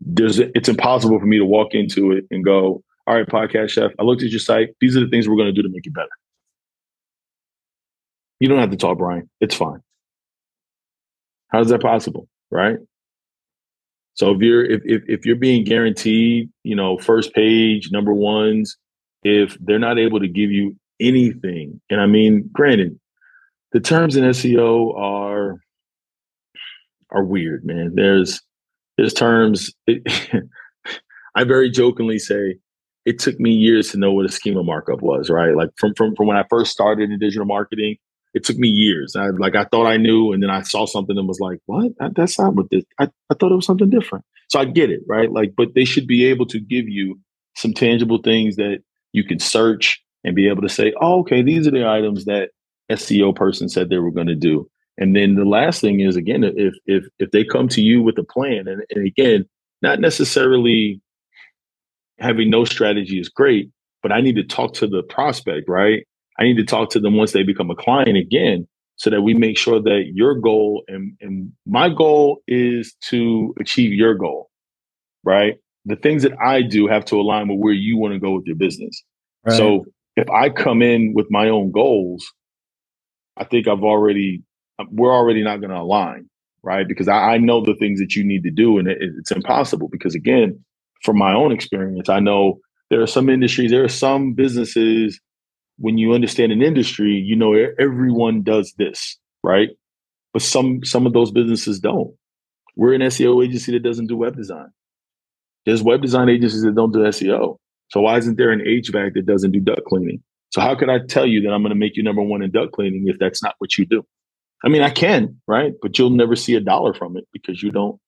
there's 0.00 0.38
it's 0.38 0.68
impossible 0.68 1.18
for 1.18 1.26
me 1.26 1.38
to 1.38 1.44
walk 1.44 1.68
into 1.72 2.12
it 2.12 2.24
and 2.30 2.44
go 2.44 2.82
all 3.06 3.14
right 3.14 3.26
podcast 3.26 3.70
chef 3.70 3.92
i 3.98 4.02
looked 4.02 4.22
at 4.22 4.30
your 4.30 4.40
site 4.40 4.70
these 4.80 4.96
are 4.96 5.00
the 5.00 5.08
things 5.08 5.28
we're 5.28 5.36
going 5.36 5.46
to 5.46 5.52
do 5.52 5.62
to 5.62 5.70
make 5.70 5.86
it 5.86 5.94
better 5.94 6.08
you 8.40 8.48
don't 8.48 8.58
have 8.58 8.70
to 8.70 8.76
talk, 8.76 8.98
Brian. 8.98 9.28
It's 9.40 9.54
fine. 9.54 9.80
How 11.48 11.60
is 11.60 11.68
that 11.68 11.80
possible? 11.80 12.28
Right. 12.50 12.78
So 14.14 14.32
if 14.32 14.40
you're 14.40 14.64
if, 14.64 14.82
if 14.84 15.02
if 15.08 15.26
you're 15.26 15.36
being 15.36 15.64
guaranteed, 15.64 16.50
you 16.62 16.76
know, 16.76 16.98
first 16.98 17.32
page, 17.34 17.90
number 17.90 18.12
ones, 18.12 18.76
if 19.22 19.56
they're 19.60 19.78
not 19.78 19.98
able 19.98 20.20
to 20.20 20.28
give 20.28 20.50
you 20.50 20.76
anything, 21.00 21.80
and 21.90 22.00
I 22.00 22.06
mean, 22.06 22.48
granted, 22.52 22.98
the 23.72 23.80
terms 23.80 24.16
in 24.16 24.24
SEO 24.24 24.96
are 24.98 25.60
are 27.10 27.24
weird, 27.24 27.64
man. 27.64 27.92
There's 27.94 28.40
there's 28.96 29.14
terms. 29.14 29.72
It, 29.86 30.02
I 31.34 31.44
very 31.44 31.70
jokingly 31.70 32.18
say 32.18 32.56
it 33.04 33.18
took 33.18 33.38
me 33.38 33.50
years 33.50 33.90
to 33.90 33.98
know 33.98 34.12
what 34.12 34.26
a 34.26 34.32
schema 34.32 34.62
markup 34.62 35.02
was, 35.02 35.30
right? 35.30 35.54
Like 35.54 35.70
from 35.76 35.94
from 35.94 36.16
from 36.16 36.26
when 36.26 36.36
I 36.36 36.44
first 36.50 36.72
started 36.72 37.10
in 37.10 37.18
digital 37.18 37.46
marketing 37.46 37.96
it 38.34 38.44
took 38.44 38.56
me 38.56 38.68
years. 38.68 39.16
I 39.16 39.28
like 39.28 39.56
I 39.56 39.64
thought 39.64 39.86
I 39.86 39.96
knew, 39.96 40.32
and 40.32 40.42
then 40.42 40.50
I 40.50 40.62
saw 40.62 40.86
something 40.86 41.16
and 41.16 41.26
was 41.26 41.40
like, 41.40 41.58
"What? 41.66 41.92
That's 42.14 42.38
not 42.38 42.54
what 42.54 42.70
this." 42.70 42.84
I, 42.98 43.08
I 43.30 43.34
thought 43.34 43.52
it 43.52 43.56
was 43.56 43.66
something 43.66 43.90
different. 43.90 44.24
So 44.48 44.60
I 44.60 44.64
get 44.64 44.90
it, 44.90 45.00
right? 45.06 45.30
Like, 45.30 45.54
but 45.56 45.74
they 45.74 45.84
should 45.84 46.06
be 46.06 46.24
able 46.26 46.46
to 46.46 46.60
give 46.60 46.88
you 46.88 47.18
some 47.56 47.72
tangible 47.72 48.18
things 48.22 48.56
that 48.56 48.78
you 49.12 49.24
can 49.24 49.38
search 49.38 50.02
and 50.28 50.36
be 50.36 50.48
able 50.48 50.62
to 50.62 50.68
say, 50.68 50.92
"Oh, 51.00 51.20
okay, 51.20 51.42
these 51.42 51.66
are 51.66 51.72
the 51.72 51.88
items 51.88 52.26
that 52.26 52.50
SEO 52.90 53.34
person 53.34 53.68
said 53.68 53.88
they 53.88 53.98
were 53.98 54.12
going 54.12 54.26
to 54.26 54.34
do." 54.34 54.70
And 54.98 55.16
then 55.16 55.36
the 55.36 55.44
last 55.44 55.80
thing 55.80 56.00
is 56.00 56.16
again, 56.16 56.44
if 56.44 56.74
if 56.86 57.04
if 57.18 57.30
they 57.30 57.44
come 57.44 57.68
to 57.68 57.80
you 57.80 58.02
with 58.02 58.18
a 58.18 58.24
plan, 58.24 58.68
and, 58.68 58.82
and 58.90 59.06
again, 59.06 59.46
not 59.80 60.00
necessarily 60.00 61.00
having 62.18 62.50
no 62.50 62.64
strategy 62.64 63.18
is 63.18 63.28
great, 63.28 63.70
but 64.02 64.12
I 64.12 64.20
need 64.20 64.36
to 64.36 64.44
talk 64.44 64.74
to 64.74 64.86
the 64.86 65.02
prospect, 65.02 65.68
right? 65.68 66.04
I 66.38 66.44
need 66.44 66.56
to 66.56 66.64
talk 66.64 66.90
to 66.90 67.00
them 67.00 67.16
once 67.16 67.32
they 67.32 67.42
become 67.42 67.70
a 67.70 67.76
client 67.76 68.16
again 68.16 68.66
so 68.96 69.10
that 69.10 69.22
we 69.22 69.34
make 69.34 69.56
sure 69.56 69.80
that 69.80 70.10
your 70.12 70.34
goal 70.34 70.82
and, 70.88 71.16
and 71.20 71.52
my 71.66 71.88
goal 71.88 72.42
is 72.48 72.94
to 73.08 73.54
achieve 73.60 73.92
your 73.92 74.14
goal, 74.14 74.50
right? 75.24 75.56
The 75.84 75.96
things 75.96 76.24
that 76.24 76.32
I 76.44 76.62
do 76.62 76.88
have 76.88 77.04
to 77.06 77.20
align 77.20 77.48
with 77.48 77.58
where 77.58 77.72
you 77.72 77.96
want 77.96 78.14
to 78.14 78.20
go 78.20 78.32
with 78.32 78.46
your 78.46 78.56
business. 78.56 79.02
Right. 79.46 79.56
So 79.56 79.84
if 80.18 80.28
I 80.30 80.50
come 80.50 80.82
in 80.82 81.14
with 81.14 81.28
my 81.30 81.48
own 81.48 81.70
goals, 81.70 82.32
I 83.36 83.44
think 83.44 83.68
I've 83.68 83.84
already, 83.84 84.42
we're 84.90 85.14
already 85.14 85.44
not 85.44 85.60
going 85.60 85.70
to 85.70 85.78
align, 85.78 86.28
right? 86.64 86.88
Because 86.88 87.06
I, 87.06 87.34
I, 87.34 87.38
know 87.38 87.64
the 87.64 87.76
things 87.76 88.00
that 88.00 88.16
you 88.16 88.24
need 88.24 88.42
to 88.42 88.50
do 88.50 88.78
and 88.78 88.88
it, 88.88 88.98
it's 89.00 89.30
impossible 89.30 89.88
because 89.88 90.16
again, 90.16 90.64
from 91.04 91.18
my 91.18 91.32
own 91.32 91.52
experience, 91.52 92.08
I 92.08 92.18
know 92.18 92.58
there 92.90 93.00
are 93.00 93.06
some 93.06 93.28
industries, 93.28 93.70
there 93.70 93.84
are 93.84 93.88
some 93.88 94.32
businesses 94.32 95.20
when 95.78 95.98
you 95.98 96.12
understand 96.14 96.50
an 96.50 96.62
industry, 96.62 97.12
you 97.12 97.36
know 97.36 97.54
everyone 97.78 98.42
does 98.42 98.74
this, 98.76 99.16
right? 99.44 99.68
But 100.32 100.42
some 100.42 100.84
some 100.84 101.06
of 101.06 101.12
those 101.12 101.30
businesses 101.30 101.78
don't. 101.78 102.12
We're 102.74 102.94
an 102.94 103.02
SEO 103.02 103.44
agency 103.44 103.70
that 103.70 103.84
doesn't 103.84 104.08
do 104.08 104.16
web 104.16 104.34
design. 104.34 104.70
There's 105.64 105.82
web 105.84 106.02
design 106.02 106.28
agencies 106.28 106.62
that 106.62 106.74
don't 106.74 106.92
do 106.92 106.98
SEO. 106.98 107.58
So 107.90 108.00
why 108.00 108.18
isn't 108.18 108.36
there 108.36 108.50
an 108.50 108.60
HVAC 108.60 109.14
that 109.14 109.26
doesn't 109.26 109.52
do 109.52 109.60
duct 109.60 109.84
cleaning? 109.86 110.22
So 110.50 110.60
how 110.60 110.74
can 110.74 110.88
I 110.88 110.98
tell 111.06 111.26
you 111.26 111.42
that 111.42 111.52
I'm 111.52 111.62
going 111.62 111.70
to 111.70 111.78
make 111.78 111.96
you 111.96 112.02
number 112.02 112.22
one 112.22 112.42
in 112.42 112.50
duct 112.50 112.72
cleaning 112.72 113.04
if 113.06 113.18
that's 113.18 113.42
not 113.42 113.54
what 113.58 113.76
you 113.76 113.84
do? 113.84 114.04
I 114.64 114.68
mean, 114.68 114.82
I 114.82 114.90
can, 114.90 115.40
right? 115.46 115.72
But 115.80 115.98
you'll 115.98 116.10
never 116.10 116.34
see 116.34 116.54
a 116.54 116.60
dollar 116.60 116.94
from 116.94 117.16
it 117.16 117.24
because 117.32 117.62
you 117.62 117.70
don't 117.70 118.00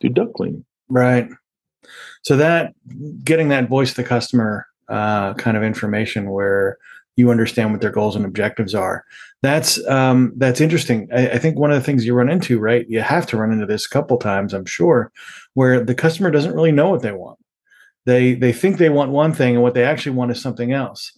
do 0.00 0.08
duct 0.08 0.34
cleaning. 0.34 0.64
Right. 0.88 1.28
So 2.22 2.36
that 2.36 2.74
getting 3.24 3.48
that 3.48 3.68
voice 3.68 3.90
of 3.90 3.96
the 3.96 4.04
customer 4.04 4.66
uh, 4.88 5.34
kind 5.34 5.56
of 5.56 5.62
information 5.62 6.30
where 6.30 6.78
you 7.16 7.30
understand 7.30 7.72
what 7.72 7.80
their 7.80 7.90
goals 7.90 8.14
and 8.14 8.24
objectives 8.24 8.74
are. 8.74 9.04
That's 9.42 9.84
um, 9.88 10.32
that's 10.36 10.60
interesting. 10.60 11.08
I, 11.12 11.30
I, 11.30 11.38
think 11.38 11.58
one 11.58 11.72
of 11.72 11.76
the 11.76 11.84
things 11.84 12.06
you 12.06 12.14
run 12.14 12.28
into, 12.28 12.60
right? 12.60 12.86
You 12.88 13.00
have 13.00 13.26
to 13.26 13.36
run 13.36 13.52
into 13.52 13.66
this 13.66 13.86
a 13.86 13.88
couple 13.88 14.16
times, 14.18 14.54
I'm 14.54 14.64
sure, 14.64 15.10
where 15.54 15.84
the 15.84 15.96
customer 15.96 16.30
doesn't 16.30 16.54
really 16.54 16.72
know 16.72 16.90
what 16.90 17.02
they 17.02 17.12
want. 17.12 17.37
They 18.06 18.34
they 18.34 18.52
think 18.52 18.78
they 18.78 18.88
want 18.88 19.10
one 19.10 19.32
thing, 19.32 19.54
and 19.54 19.62
what 19.62 19.74
they 19.74 19.84
actually 19.84 20.16
want 20.16 20.30
is 20.30 20.40
something 20.40 20.72
else. 20.72 21.12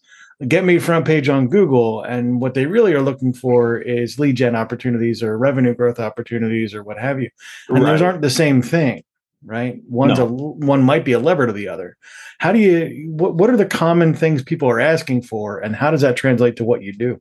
Get 0.49 0.65
me 0.65 0.79
front 0.79 1.05
page 1.05 1.29
on 1.29 1.49
Google, 1.49 2.03
and 2.03 2.41
what 2.41 2.55
they 2.55 2.67
really 2.67 2.95
are 2.95 3.03
looking 3.03 3.35
for 3.35 3.79
is 3.79 4.19
lead 4.19 4.37
gen 4.37 4.57
opportunities 4.57 5.23
or 5.23 5.37
revenue 5.37 5.75
growth 5.75 6.01
opportunities 6.01 6.75
or 6.75 6.83
what 6.83 6.99
have 6.99 7.21
you. 7.21 7.31
And 7.69 7.85
right. 7.85 7.93
those 7.93 8.03
aren't 8.03 8.23
the 8.23 8.31
same 8.31 8.63
thing 8.63 9.03
right? 9.45 9.81
One's 9.89 10.19
no. 10.19 10.27
a 10.27 10.29
one 10.29 10.83
might 10.83 11.05
be 11.05 11.13
a 11.13 11.19
lever 11.19 11.47
to 11.47 11.53
the 11.53 11.69
other. 11.69 11.97
How 12.39 12.53
do 12.53 12.59
you 12.59 13.11
what 13.11 13.35
what 13.35 13.51
are 13.51 13.57
the 13.57 13.67
common 13.67 14.15
things 14.15 14.43
people 14.43 14.69
are 14.69 14.81
asking 14.81 15.23
for 15.23 15.59
and 15.59 15.75
how 15.75 15.91
does 15.91 16.03
that 16.03 16.17
translate 16.17 16.57
to 16.57 16.65
what 16.65 16.83
you 16.83 16.93
do? 16.93 17.21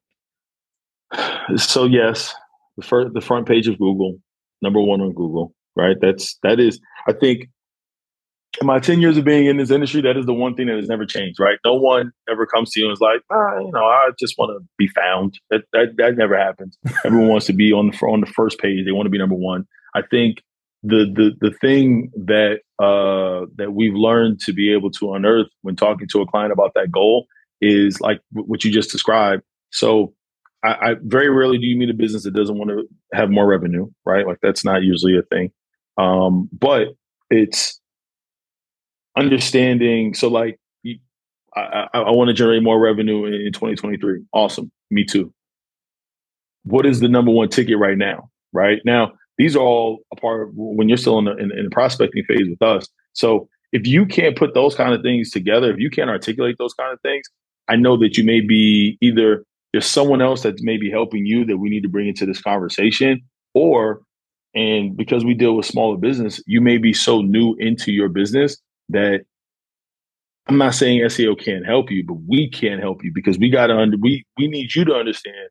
So 1.56 1.86
yes, 1.86 2.34
the 2.78 2.84
first 2.84 3.14
the 3.14 3.22
front 3.22 3.48
page 3.48 3.68
of 3.68 3.78
Google, 3.80 4.20
number 4.62 4.82
1 4.82 5.02
on 5.02 5.14
Google, 5.14 5.54
right? 5.76 5.98
That's 6.00 6.38
that 6.44 6.60
is 6.60 6.80
I 7.08 7.14
think 7.14 7.50
in 8.60 8.68
my 8.68 8.80
10 8.80 9.00
years 9.00 9.18
of 9.18 9.24
being 9.24 9.46
in 9.46 9.58
this 9.58 9.72
industry, 9.72 10.02
that 10.02 10.18
is 10.18 10.26
the 10.26 10.34
one 10.34 10.56
thing 10.56 10.68
that 10.68 10.76
has 10.76 10.88
never 10.88 11.06
changed, 11.06 11.40
right? 11.40 11.60
No 11.64 11.76
one 11.76 12.12
ever 12.30 12.46
comes 12.46 12.72
to 12.72 12.80
you 12.80 12.88
and 12.88 12.94
is 12.94 13.00
like, 13.00 13.22
ah, 13.32 13.60
you 13.60 13.72
know, 13.72 13.84
I 13.84 14.10
just 14.20 14.38
want 14.38 14.58
to 14.58 14.68
be 14.78 14.88
found. 14.88 15.40
That, 15.50 15.62
that, 15.74 15.96
that 15.98 16.18
never 16.18 16.38
happens. 16.38 16.78
Everyone 17.06 17.30
wants 17.30 17.46
to 17.48 17.54
be 17.54 17.72
on 17.72 17.92
the, 17.92 17.98
on 18.06 18.22
the 18.22 18.28
first 18.28 18.60
page. 18.60 18.86
They 18.86 18.92
want 18.92 19.06
to 19.06 19.12
be 19.12 19.18
number 19.18 19.36
one. 19.36 19.66
I 19.96 20.02
think 20.02 20.42
the, 20.84 21.06
the, 21.14 21.50
the 21.50 21.56
thing 21.58 22.12
that, 22.16 22.62
uh, 22.80 23.46
that 23.56 23.74
we've 23.74 23.94
learned 23.94 24.40
to 24.42 24.54
be 24.54 24.74
able 24.74 24.92
to 24.92 25.14
unearth 25.14 25.50
when 25.62 25.76
talking 25.76 26.08
to 26.12 26.22
a 26.22 26.28
client 26.28 26.52
about 26.52 26.74
that 26.74 26.92
goal 26.92 27.28
is 27.62 28.02
like 28.02 28.20
what 28.32 28.64
you 28.64 28.72
just 28.72 28.92
described. 28.92 29.44
So 29.72 30.14
I, 30.64 30.92
I 30.92 30.96
very 31.02 31.30
rarely 31.30 31.58
do 31.58 31.66
you 31.66 31.78
meet 31.78 31.90
a 31.90 31.94
business 31.94 32.24
that 32.24 32.34
doesn't 32.34 32.58
want 32.58 32.72
to 32.72 32.88
have 33.14 33.30
more 33.30 33.46
revenue, 33.46 33.90
right? 34.06 34.26
Like 34.26 34.40
that's 34.42 34.66
not 34.66 34.84
usually 34.84 35.18
a 35.18 35.22
thing. 35.22 35.52
Um, 35.98 36.50
but 36.52 36.88
it's 37.30 37.80
understanding. 39.18 40.14
So 40.14 40.30
like, 40.30 40.58
I, 41.56 41.88
I, 41.94 42.00
I 42.00 42.12
want 42.12 42.30
to 42.30 42.34
generate 42.34 42.64
more 42.64 42.80
revenue 42.80 43.26
in, 43.26 43.34
in 43.34 43.54
2023. 43.54 44.24
Awesome. 44.34 44.72
Me 44.92 45.04
too. 45.04 45.34
What 46.64 46.86
is 46.86 47.00
the 47.00 47.08
number 47.08 47.32
one 47.32 47.50
ticket 47.50 47.78
right 47.78 47.98
now? 47.98 48.30
Right 48.52 48.80
now, 48.86 49.14
these 49.38 49.56
are 49.56 49.60
all 49.60 50.00
a 50.12 50.16
part 50.16 50.44
of 50.44 50.50
when 50.54 50.90
you're 50.90 50.98
still 50.98 51.20
in 51.20 51.26
the, 51.26 51.36
in, 51.38 51.52
in 51.52 51.66
the 51.66 51.70
prospecting 51.72 52.24
phase 52.26 52.48
with 52.50 52.62
us. 52.62 52.88
So 53.14 53.48
if 53.72 53.88
you 53.88 54.06
can't 54.06 54.36
put 54.36 54.54
those 54.54 54.76
kind 54.76 54.94
of 54.94 55.02
things 55.02 55.32
together, 55.32 55.72
if 55.72 55.80
you 55.80 55.90
can't 55.90 56.10
articulate 56.10 56.56
those 56.58 56.74
kind 56.74 56.94
of 56.94 57.00
things, 57.02 57.26
I 57.68 57.76
know 57.76 57.98
that 57.98 58.18
you 58.18 58.24
may 58.24 58.42
be 58.42 58.98
either 59.02 59.46
there's 59.72 59.86
someone 59.86 60.22
else 60.22 60.42
that's 60.42 60.64
maybe 60.64 60.90
helping 60.90 61.26
you 61.26 61.46
that 61.46 61.58
we 61.58 61.70
need 61.70 61.84
to 61.84 61.90
bring 61.90 62.08
into 62.08 62.26
this 62.26 62.42
conversation, 62.42 63.22
or 63.54 64.02
and 64.56 64.98
because 64.98 65.24
we 65.24 65.36
deal 65.36 65.56
with 65.56 65.68
smaller 65.68 65.98
business, 65.98 66.42
you 66.48 66.60
may 66.60 66.80
be 66.80 66.92
so 66.92 67.22
new 67.22 67.56
into 67.60 67.92
your 67.92 68.10
business 68.10 68.58
that 68.90 69.22
I'm 70.48 70.58
not 70.58 70.74
saying 70.74 71.02
SEO 71.02 71.40
can't 71.40 71.66
help 71.66 71.92
you, 71.92 72.04
but 72.06 72.18
we 72.28 72.50
can't 72.50 72.82
help 72.82 73.04
you 73.04 73.12
because 73.14 73.38
we 73.38 73.50
got 73.50 73.68
to 73.68 73.78
under 73.78 73.98
we 73.98 74.26
we 74.38 74.48
need 74.48 74.74
you 74.76 74.84
to 74.86 74.96
understand 74.96 75.50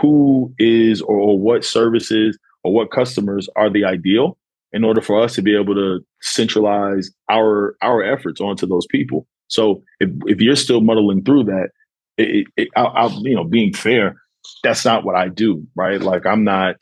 who 0.00 0.54
is 0.58 1.02
or, 1.02 1.16
or 1.16 1.38
what 1.38 1.64
services 1.64 2.38
or 2.62 2.72
what 2.72 2.90
customers 2.92 3.48
are 3.56 3.70
the 3.70 3.84
ideal 3.84 4.38
in 4.72 4.84
order 4.84 5.00
for 5.00 5.20
us 5.20 5.34
to 5.34 5.42
be 5.42 5.56
able 5.56 5.74
to 5.74 6.00
centralize 6.20 7.10
our 7.28 7.76
our 7.82 8.02
efforts 8.02 8.40
onto 8.40 8.66
those 8.66 8.86
people. 8.86 9.26
So 9.48 9.82
if 9.98 10.10
if 10.26 10.40
you're 10.40 10.56
still 10.56 10.80
muddling 10.80 11.24
through 11.24 11.44
that, 11.44 11.70
it, 12.18 12.46
it, 12.56 12.68
I, 12.76 12.82
I, 12.82 13.06
you 13.08 13.34
know, 13.34 13.44
being 13.44 13.72
fair, 13.74 14.20
that's 14.62 14.84
not 14.84 15.04
what 15.04 15.16
I 15.16 15.28
do, 15.28 15.66
right? 15.74 16.00
Like 16.00 16.26
I'm 16.26 16.44
not, 16.44 16.76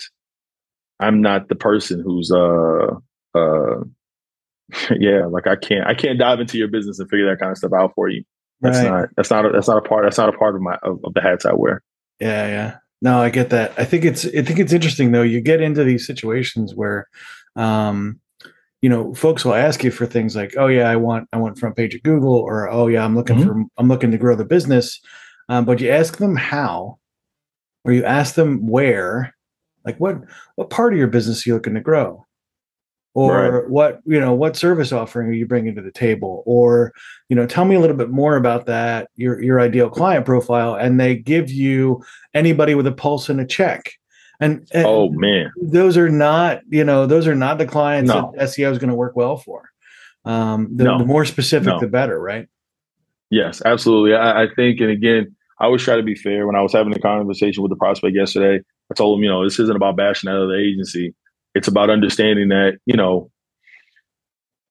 I'm 1.01 1.23
not 1.23 1.49
the 1.49 1.55
person 1.55 2.03
who's 2.03 2.31
uh 2.31 2.89
uh 3.35 3.81
yeah, 4.99 5.27
like 5.27 5.47
I 5.47 5.57
can't 5.57 5.87
I 5.87 5.95
can't 5.95 6.19
dive 6.19 6.41
into 6.41 6.59
your 6.59 6.69
business 6.69 6.99
and 6.99 7.09
figure 7.09 7.29
that 7.29 7.41
kind 7.41 7.51
of 7.51 7.59
stuff 7.59 7.73
out 7.73 7.93
for 7.95 8.09
you. 8.09 8.23
That's 8.61 8.79
right. 8.79 8.91
not 8.91 9.09
that's 9.17 9.31
not 9.31 9.47
a, 9.47 9.51
that's 9.51 9.69
not 9.69 9.79
a 9.79 9.89
part 9.89 10.05
that's 10.05 10.19
not 10.19 10.29
a 10.29 10.37
part 10.37 10.55
of 10.55 10.63
my 10.63 10.77
of, 10.83 10.99
of 11.05 11.15
the 11.15 11.21
hats 11.21 11.47
I 11.47 11.55
wear. 11.55 11.83
Yeah, 12.21 12.47
yeah. 12.49 12.77
No, 13.01 13.21
I 13.21 13.31
get 13.31 13.51
that. 13.51 13.73
I 13.79 13.85
think 13.85 14.05
it's 14.05 14.27
I 14.27 14.43
think 14.43 14.59
it's 14.59 14.73
interesting 14.73 15.13
though. 15.13 15.23
You 15.23 15.41
get 15.41 15.61
into 15.61 15.85
these 15.85 16.07
situations 16.07 16.75
where 16.75 17.09
um 17.57 18.21
you 18.81 18.89
know, 18.89 19.13
folks 19.15 19.45
will 19.45 19.55
ask 19.55 19.83
you 19.83 19.91
for 19.91 20.07
things 20.07 20.37
like, 20.37 20.55
"Oh 20.57 20.69
yeah, 20.69 20.89
I 20.89 20.97
want 20.97 21.29
I 21.33 21.39
want 21.39 21.59
front 21.59 21.77
page 21.77 21.95
of 21.95 22.03
Google," 22.03 22.35
or 22.35 22.71
"Oh 22.71 22.87
yeah, 22.87 23.05
I'm 23.05 23.17
looking 23.17 23.37
mm-hmm. 23.37 23.63
for 23.63 23.69
I'm 23.77 23.89
looking 23.89 24.11
to 24.13 24.19
grow 24.19 24.37
the 24.37 24.45
business." 24.45 25.01
Um, 25.49 25.65
but 25.65 25.81
you 25.81 25.91
ask 25.91 26.19
them 26.19 26.37
how, 26.37 26.99
or 27.85 27.93
you 27.93 28.05
ask 28.05 28.35
them 28.35 28.69
where, 28.69 29.35
like 29.85 29.99
what 29.99 30.19
what 30.55 30.71
part 30.71 30.93
of 30.93 30.99
your 30.99 31.09
business 31.09 31.45
are 31.45 31.51
you 31.51 31.55
looking 31.55 31.75
to 31.75 31.81
grow, 31.81 32.25
or 33.15 33.61
right. 33.61 33.71
what 33.71 34.01
you 34.05 34.21
know 34.21 34.33
what 34.33 34.57
service 34.57 34.93
offering 34.93 35.29
are 35.29 35.33
you 35.33 35.47
bringing 35.47 35.75
to 35.75 35.83
the 35.83 35.91
table, 35.91 36.43
or 36.47 36.93
you 37.29 37.37
know 37.37 37.47
tell 37.47 37.65
me 37.65 37.75
a 37.75 37.81
little 37.81 37.97
bit 37.97 38.11
more 38.11 38.37
about 38.37 38.67
that 38.67 39.09
your 39.17 39.43
your 39.43 39.61
ideal 39.61 39.91
client 39.91 40.25
profile, 40.25 40.75
and 40.75 41.01
they 41.01 41.17
give 41.17 41.51
you 41.51 42.03
anybody 42.35 42.75
with 42.75 42.87
a 42.87 42.93
pulse 42.93 43.29
and 43.29 43.41
a 43.41 43.47
check. 43.47 43.93
And, 44.41 44.69
and, 44.73 44.87
oh 44.87 45.11
man, 45.11 45.51
those 45.61 45.97
are 45.97 46.11
not 46.11 46.61
you 46.69 46.85
know 46.85 47.07
those 47.07 47.27
are 47.27 47.35
not 47.35 47.59
the 47.59 47.67
clients 47.67 48.13
no. 48.13 48.33
that 48.37 48.49
SEO 48.49 48.71
is 48.71 48.79
going 48.79 48.91
to 48.91 48.97
work 48.97 49.17
well 49.17 49.37
for. 49.37 49.71
Um, 50.25 50.69
the, 50.77 50.85
no. 50.85 50.99
the 50.99 51.07
more 51.07 51.25
specific, 51.25 51.69
no. 51.69 51.81
the 51.81 51.87
better, 51.87 52.21
right? 52.21 52.49
Yes, 53.31 53.63
absolutely. 53.65 54.15
I, 54.15 54.45
I, 54.45 54.47
think, 54.55 54.81
and 54.81 54.91
again, 54.91 55.35
I 55.59 55.65
always 55.65 55.83
try 55.83 55.97
to 55.97 56.03
be 56.03 56.15
fair. 56.15 56.47
When 56.47 56.57
I 56.57 56.63
was 56.63 56.73
having 56.73 56.95
a 56.95 56.99
conversation 56.99 57.63
with 57.63 57.71
the 57.71 57.77
prospect 57.77 58.15
yesterday, 58.15 58.63
I 58.91 58.95
told 58.95 59.19
him, 59.19 59.25
you 59.25 59.31
know, 59.31 59.45
this 59.45 59.59
isn't 59.59 59.77
about 59.77 59.97
bashing 59.97 60.31
out 60.31 60.41
of 60.41 60.49
the 60.49 60.59
agency. 60.59 61.15
It's 61.59 61.69
about 61.69 61.91
understanding 61.91 62.49
that, 62.49 62.79
you 62.87 62.97
know, 62.97 63.31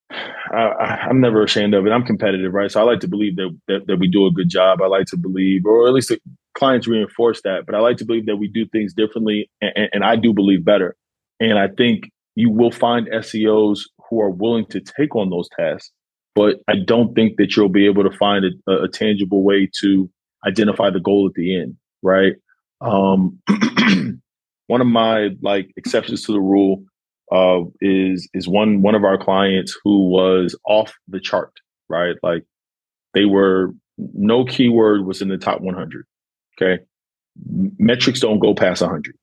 I, 0.10 1.08
am 1.10 1.20
never 1.20 1.44
ashamed 1.44 1.74
of 1.74 1.86
it. 1.86 1.92
I'm 1.92 2.06
competitive, 2.06 2.54
right? 2.54 2.72
So 2.72 2.80
I 2.80 2.84
like 2.84 3.02
to 3.02 3.10
believe 3.10 3.36
that, 3.36 3.58
that, 3.68 3.88
that 3.88 3.98
we 3.98 4.08
do 4.08 4.26
a 4.26 4.32
good 4.32 4.48
job. 4.48 4.82
I 4.82 4.88
like 4.88 5.08
to 5.08 5.18
believe, 5.18 5.66
or 5.66 5.86
at 5.86 5.94
least 5.94 6.08
the 6.08 6.20
clients 6.58 6.88
reinforce 6.88 7.42
that. 7.44 7.66
But 7.66 7.76
I 7.76 7.80
like 7.80 7.98
to 7.98 8.06
believe 8.06 8.26
that 8.28 8.38
we 8.38 8.48
do 8.48 8.66
things 8.68 8.94
differently, 8.94 9.50
and, 9.60 9.90
and 9.92 10.04
I 10.06 10.16
do 10.16 10.34
believe 10.34 10.64
better. 10.64 10.96
And 11.42 11.60
I 11.60 11.68
think 11.68 12.10
you 12.36 12.50
will 12.50 12.72
find 12.72 13.08
SEOs 13.08 13.82
who 14.10 14.22
are 14.22 14.30
willing 14.30 14.66
to 14.68 14.80
take 14.80 15.14
on 15.16 15.30
those 15.30 15.50
tasks. 15.60 15.92
But 16.36 16.62
I 16.70 16.76
don't 16.86 17.14
think 17.14 17.36
that 17.38 17.58
you'll 17.58 17.68
be 17.68 17.86
able 17.86 18.10
to 18.10 18.18
find 18.18 18.46
a, 18.46 18.84
a 18.84 18.88
tangible 18.88 19.44
way 19.44 19.70
to 19.82 20.10
identify 20.48 20.90
the 20.90 21.02
goal 21.02 21.28
at 21.28 21.34
the 21.34 21.60
end, 21.60 21.76
right? 22.02 22.34
Um, 22.80 23.40
one 24.68 24.82
of 24.82 24.88
my 24.88 25.30
like 25.42 25.72
exceptions 25.78 26.24
to 26.24 26.32
the 26.32 26.42
rule 26.42 26.84
uh, 27.32 27.62
is 27.82 28.30
is 28.34 28.48
one 28.48 28.82
one 28.82 28.96
of 28.96 29.04
our 29.04 29.18
clients 29.18 29.78
who 29.84 30.10
was 30.10 30.56
off 30.66 30.94
the 31.08 31.20
chart, 31.20 31.52
right? 31.90 32.16
Like 32.24 32.44
they 33.14 33.26
were 33.26 33.74
no 33.98 34.46
keyword 34.46 35.06
was 35.06 35.22
in 35.22 35.30
the 35.30 35.38
top 35.38 35.62
100. 35.62 36.06
Okay, 36.62 36.84
metrics 37.78 38.20
don't 38.20 38.40
go 38.40 38.54
past 38.54 38.82
100, 38.82 39.16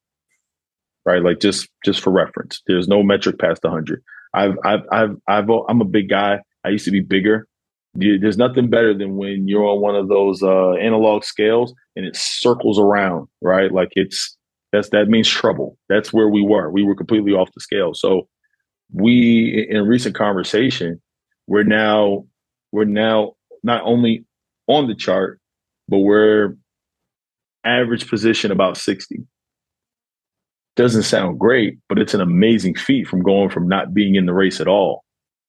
right? 1.05 1.23
Like 1.23 1.41
just 1.41 1.69
just 1.85 2.01
for 2.01 2.11
reference, 2.11 2.61
there's 2.67 2.89
no 2.89 3.03
metric 3.03 3.39
past 3.39 3.63
100. 3.63 4.03
I've 4.35 4.57
I've 4.65 4.83
I've 4.91 5.17
I've 5.29 5.51
I'm 5.69 5.81
a 5.81 5.87
big 5.87 6.09
guy. 6.09 6.41
I 6.65 6.71
used 6.71 6.87
to 6.87 6.91
be 6.91 7.01
bigger 7.01 7.47
there's 7.95 8.37
nothing 8.39 8.69
better 8.69 8.93
than 8.97 9.17
when 9.17 9.47
you're 9.47 9.65
on 9.65 9.81
one 9.81 9.95
of 9.95 10.09
those 10.09 10.43
uh, 10.43 10.73
analog 10.73 11.23
scales 11.25 11.73
and 11.95 12.05
it 12.05 12.17
circles 12.17 12.79
around, 12.79 13.29
right? 13.41 13.73
Like 13.73 13.91
it's 13.93 14.37
that's 14.75 14.91
that 14.91 15.09
means 15.09 15.29
trouble. 15.29 15.79
That's 15.89 16.13
where 16.13 16.29
we 16.29 16.43
were. 16.43 16.71
We 16.71 16.83
were 16.83 16.97
completely 16.97 17.33
off 17.33 17.53
the 17.55 17.61
scale. 17.61 17.95
So 17.95 18.29
we, 18.93 19.67
in 19.71 19.87
recent 19.87 20.17
conversation, 20.17 21.01
we're 21.47 21.63
now 21.63 22.27
we're 22.73 22.85
now 22.85 23.35
not 23.63 23.83
only 23.85 24.25
on 24.67 24.89
the 24.89 24.95
chart, 24.95 25.41
but 25.89 25.99
we're 25.99 26.57
average 27.65 28.11
position 28.11 28.51
about 28.51 28.77
60. 28.77 29.25
Doesn't 30.77 31.05
sound 31.05 31.39
great, 31.39 31.79
but 31.89 32.01
it's 32.01 32.15
an 32.15 32.21
amazing 32.21 32.75
feat 32.75 33.07
from 33.07 33.23
going 33.23 33.51
from 33.51 33.69
not 33.69 33.95
being 33.95 34.17
in 34.17 34.27
the 34.27 34.35
race 34.35 34.61
at 34.61 34.67
all, 34.67 35.05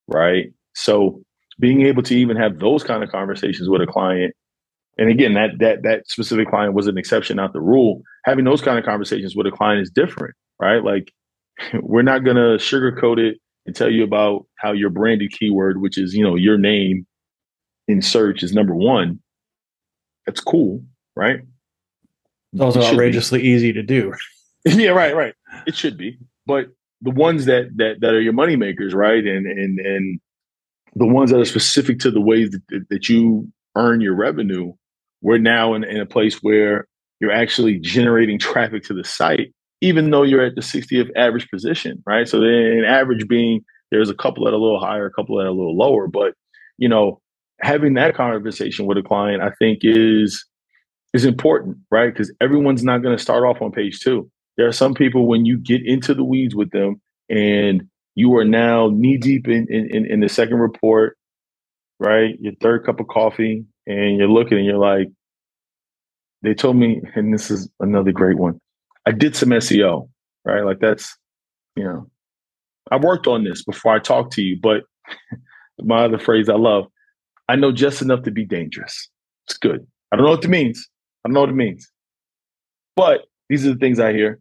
right? 0.08 0.54
So 0.76 1.24
being 1.60 1.82
able 1.82 2.04
to 2.04 2.16
even 2.16 2.38
have 2.38 2.60
those 2.60 2.84
kind 2.84 3.04
of 3.04 3.10
conversations 3.10 3.70
with 3.70 3.82
a 3.82 3.88
client 3.88 4.36
and 4.98 5.10
again 5.10 5.34
that 5.34 5.52
that 5.60 5.84
that 5.84 6.08
specific 6.08 6.50
client 6.50 6.74
was 6.74 6.88
an 6.88 6.98
exception 6.98 7.38
not 7.38 7.54
the 7.54 7.62
rule. 7.62 8.02
Having 8.26 8.46
those 8.46 8.62
kind 8.62 8.78
of 8.78 8.86
conversations 8.86 9.36
with 9.36 9.48
a 9.48 9.52
client 9.52 9.82
is 9.82 9.90
different 9.90 10.36
right? 10.60 10.84
Like 10.84 11.12
we're 11.82 12.02
not 12.02 12.24
going 12.24 12.38
to 12.38 12.58
sugarcoat 12.58 13.20
it 13.20 13.38
and 13.66 13.76
tell 13.76 13.90
you 13.90 14.04
about 14.04 14.46
how 14.58 14.72
your 14.72 14.90
branded 14.90 15.32
keyword 15.32 15.82
which 15.82 15.98
is 15.98 16.14
you 16.14 16.24
know 16.24 16.36
your 16.36 16.58
name 16.58 17.06
in 17.88 18.02
search 18.02 18.44
is 18.44 18.54
number 18.54 18.76
one. 18.76 19.20
That's 20.26 20.42
cool 20.42 20.84
right? 21.16 21.42
It's 22.54 22.62
also 22.62 22.82
it 22.82 22.86
outrageously 22.86 23.42
be. 23.42 23.48
easy 23.48 23.74
to 23.74 23.84
do. 23.84 24.14
Yeah 24.68 24.90
right 24.90 25.16
right. 25.16 25.36
It 25.68 25.76
should 25.76 25.96
be. 25.96 26.18
But 26.48 26.70
the 27.00 27.12
ones 27.12 27.46
that 27.46 27.70
that 27.76 27.98
that 28.02 28.14
are 28.16 28.22
your 28.22 28.34
money 28.34 28.56
makers 28.56 28.96
right? 28.96 29.24
And 29.24 29.46
and 29.46 29.80
and 29.80 30.20
the 30.96 31.06
ones 31.06 31.30
that 31.30 31.40
are 31.40 31.46
specific 31.46 32.00
to 32.00 32.10
the 32.10 32.22
ways 32.22 32.50
that, 32.70 32.86
that 32.90 33.10
you 33.10 33.52
earn 33.76 34.02
your 34.02 34.16
revenue, 34.16 34.74
we're 35.22 35.38
now 35.38 35.74
in, 35.74 35.84
in 35.84 36.00
a 36.00 36.06
place 36.06 36.40
where 36.42 36.88
you're 37.20 37.32
actually 37.32 37.80
generating 37.80 38.38
traffic 38.38 38.84
to 38.84 38.94
the 38.94 39.04
site, 39.04 39.54
even 39.82 40.10
though 40.10 40.24
you're 40.24 40.46
at 40.46 40.56
the 40.56 40.62
60th 40.62 41.10
average 41.16 41.48
position, 41.50 42.04
right? 42.06 42.28
So 42.28 42.40
then 42.40 42.84
average 42.86 43.28
being 43.28 43.62
there's 43.92 44.10
a 44.10 44.16
couple 44.16 44.46
that 44.46 44.52
are 44.52 44.56
a 44.56 44.62
little 44.62 44.80
higher, 44.80 45.06
a 45.06 45.12
couple 45.12 45.38
that 45.38 45.44
are 45.44 45.48
a 45.48 45.54
little 45.54 45.78
lower, 45.78 46.08
but 46.08 46.34
you 46.78 46.90
know, 46.90 47.22
having 47.62 47.94
that 47.94 48.16
conversation 48.16 48.86
with 48.86 48.98
a 48.98 49.04
client, 49.04 49.42
I 49.42 49.52
think 49.60 49.80
is 49.84 50.46
is 51.14 51.24
important, 51.24 51.78
right? 51.90 52.12
Because 52.12 52.34
everyone's 52.42 52.84
not 52.84 53.02
going 53.02 53.16
to 53.16 53.22
start 53.22 53.46
off 53.46 53.62
on 53.62 53.72
page 53.72 54.02
two. 54.02 54.30
There 54.58 54.68
are 54.68 54.74
some 54.74 54.94
people 54.94 55.28
when 55.28 55.46
you 55.46 55.58
get 55.58 55.82
into 55.86 56.14
the 56.14 56.26
weeds 56.26 56.56
with 56.56 56.72
them 56.72 57.02
and 57.30 57.88
you 58.16 58.36
are 58.36 58.46
now 58.46 58.90
knee 58.90 59.18
deep 59.18 59.48
in, 59.48 59.68
in, 59.70 60.06
in 60.06 60.20
the 60.20 60.30
second 60.30 60.58
report, 60.58 61.18
right? 62.00 62.38
Your 62.40 62.54
third 62.62 62.86
cup 62.86 63.00
of 63.00 63.08
coffee, 63.08 63.66
and 63.88 64.18
you're 64.18 64.28
looking 64.28 64.58
and 64.58 64.66
you're 64.66 64.78
like, 64.78 65.08
they 66.42 66.54
told 66.54 66.76
me, 66.76 67.02
and 67.16 67.34
this 67.34 67.50
is 67.50 67.70
another 67.80 68.12
great 68.12 68.38
one. 68.38 68.60
I 69.06 69.12
did 69.12 69.36
some 69.36 69.50
SEO, 69.50 70.10
right? 70.44 70.64
Like 70.64 70.80
that's, 70.80 71.18
you 71.76 71.84
know, 71.84 72.10
I 72.92 72.98
worked 72.98 73.28
on 73.28 73.44
this 73.44 73.64
before 73.64 73.94
I 73.94 74.00
talked 74.00 74.34
to 74.34 74.42
you, 74.42 74.58
but 74.62 74.84
my 75.80 76.06
other 76.06 76.20
phrase 76.20 76.50
I 76.50 76.56
love. 76.56 76.86
I 77.48 77.56
know 77.56 77.72
just 77.72 78.02
enough 78.02 78.24
to 78.24 78.32
be 78.32 78.46
dangerous. 78.46 79.10
It's 79.48 79.58
good. 79.58 79.86
I 80.12 80.16
don't 80.16 80.26
know 80.26 80.32
what 80.32 80.44
it 80.44 80.50
means. 80.50 80.88
I 81.24 81.30
don't 81.30 81.34
know 81.34 81.42
what 81.42 81.50
it 81.50 81.56
means. 81.56 81.90
But 82.96 83.22
these 83.50 83.66
are 83.66 83.74
the 83.74 83.80
things 83.80 84.00
I 84.00 84.14
hear. 84.14 84.40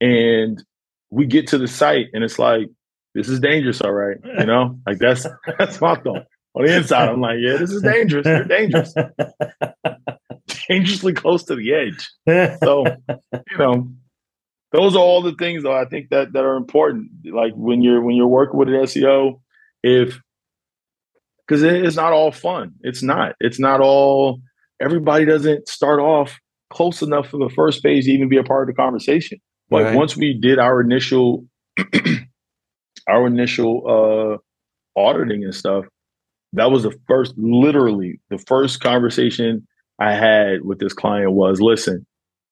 And 0.00 0.62
we 1.10 1.26
get 1.26 1.48
to 1.48 1.58
the 1.58 1.68
site 1.68 2.08
and 2.12 2.22
it's 2.22 2.38
like, 2.38 2.68
this 3.14 3.28
is 3.28 3.38
dangerous, 3.40 3.80
all 3.80 3.92
right. 3.92 4.18
You 4.38 4.46
know, 4.46 4.78
like 4.86 4.98
that's 4.98 5.26
that's 5.58 5.80
my 5.80 5.94
thought. 5.94 6.26
On 6.56 6.64
the 6.64 6.76
inside, 6.76 7.08
I'm 7.08 7.20
like, 7.20 7.38
yeah, 7.40 7.56
this 7.56 7.72
is 7.72 7.82
dangerous. 7.82 8.26
You're 8.26 8.44
dangerous. 8.44 8.94
Dangerously 10.68 11.12
close 11.12 11.44
to 11.44 11.56
the 11.56 11.74
edge. 11.74 12.58
So, 12.62 12.84
you 13.50 13.58
know, 13.58 13.88
those 14.72 14.96
are 14.96 15.00
all 15.00 15.22
the 15.22 15.34
things 15.34 15.62
though 15.62 15.76
I 15.76 15.84
think 15.84 16.10
that 16.10 16.32
that 16.32 16.44
are 16.44 16.56
important. 16.56 17.10
Like 17.32 17.52
when 17.54 17.82
you're 17.82 18.02
when 18.02 18.16
you're 18.16 18.26
working 18.26 18.58
with 18.58 18.68
an 18.68 18.74
SEO, 18.74 19.40
if 19.82 20.20
because 21.46 21.62
it's 21.62 21.96
not 21.96 22.12
all 22.12 22.32
fun. 22.32 22.74
It's 22.80 23.02
not. 23.02 23.34
It's 23.40 23.60
not 23.60 23.80
all. 23.80 24.40
Everybody 24.80 25.24
doesn't 25.24 25.68
start 25.68 26.00
off 26.00 26.38
close 26.70 27.02
enough 27.02 27.28
for 27.28 27.38
the 27.38 27.52
first 27.54 27.82
phase 27.82 28.06
to 28.06 28.12
even 28.12 28.28
be 28.28 28.36
a 28.36 28.42
part 28.42 28.68
of 28.68 28.74
the 28.74 28.80
conversation. 28.80 29.38
Like 29.70 29.86
right. 29.86 29.96
once 29.96 30.16
we 30.16 30.38
did 30.38 30.58
our 30.58 30.80
initial, 30.80 31.46
our 33.08 33.26
initial 33.26 34.40
uh 34.96 35.00
auditing 35.00 35.44
and 35.44 35.54
stuff, 35.54 35.84
that 36.54 36.70
was 36.70 36.84
the 36.84 36.96
first, 37.06 37.34
literally 37.36 38.20
the 38.30 38.38
first 38.38 38.80
conversation 38.80 39.66
I 39.98 40.14
had 40.14 40.64
with 40.64 40.78
this 40.78 40.92
client 40.92 41.32
was, 41.32 41.60
listen, 41.60 42.06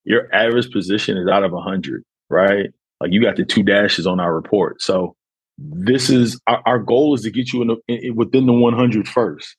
your 0.04 0.32
average 0.34 0.70
position 0.72 1.16
is 1.16 1.28
out 1.28 1.44
of 1.44 1.52
a 1.52 1.60
hundred, 1.60 2.04
right? 2.28 2.70
Like 3.00 3.12
you 3.12 3.22
got 3.22 3.36
the 3.36 3.44
two 3.44 3.62
dashes 3.62 4.06
on 4.06 4.20
our 4.20 4.34
report. 4.34 4.82
So 4.82 5.14
this 5.58 6.10
is 6.10 6.40
our, 6.46 6.62
our 6.66 6.78
goal 6.80 7.14
is 7.14 7.22
to 7.22 7.30
get 7.30 7.52
you 7.52 7.62
in, 7.62 7.68
the, 7.68 7.76
in, 7.88 8.16
within 8.16 8.46
the 8.46 8.52
100 8.52 9.08
first, 9.08 9.56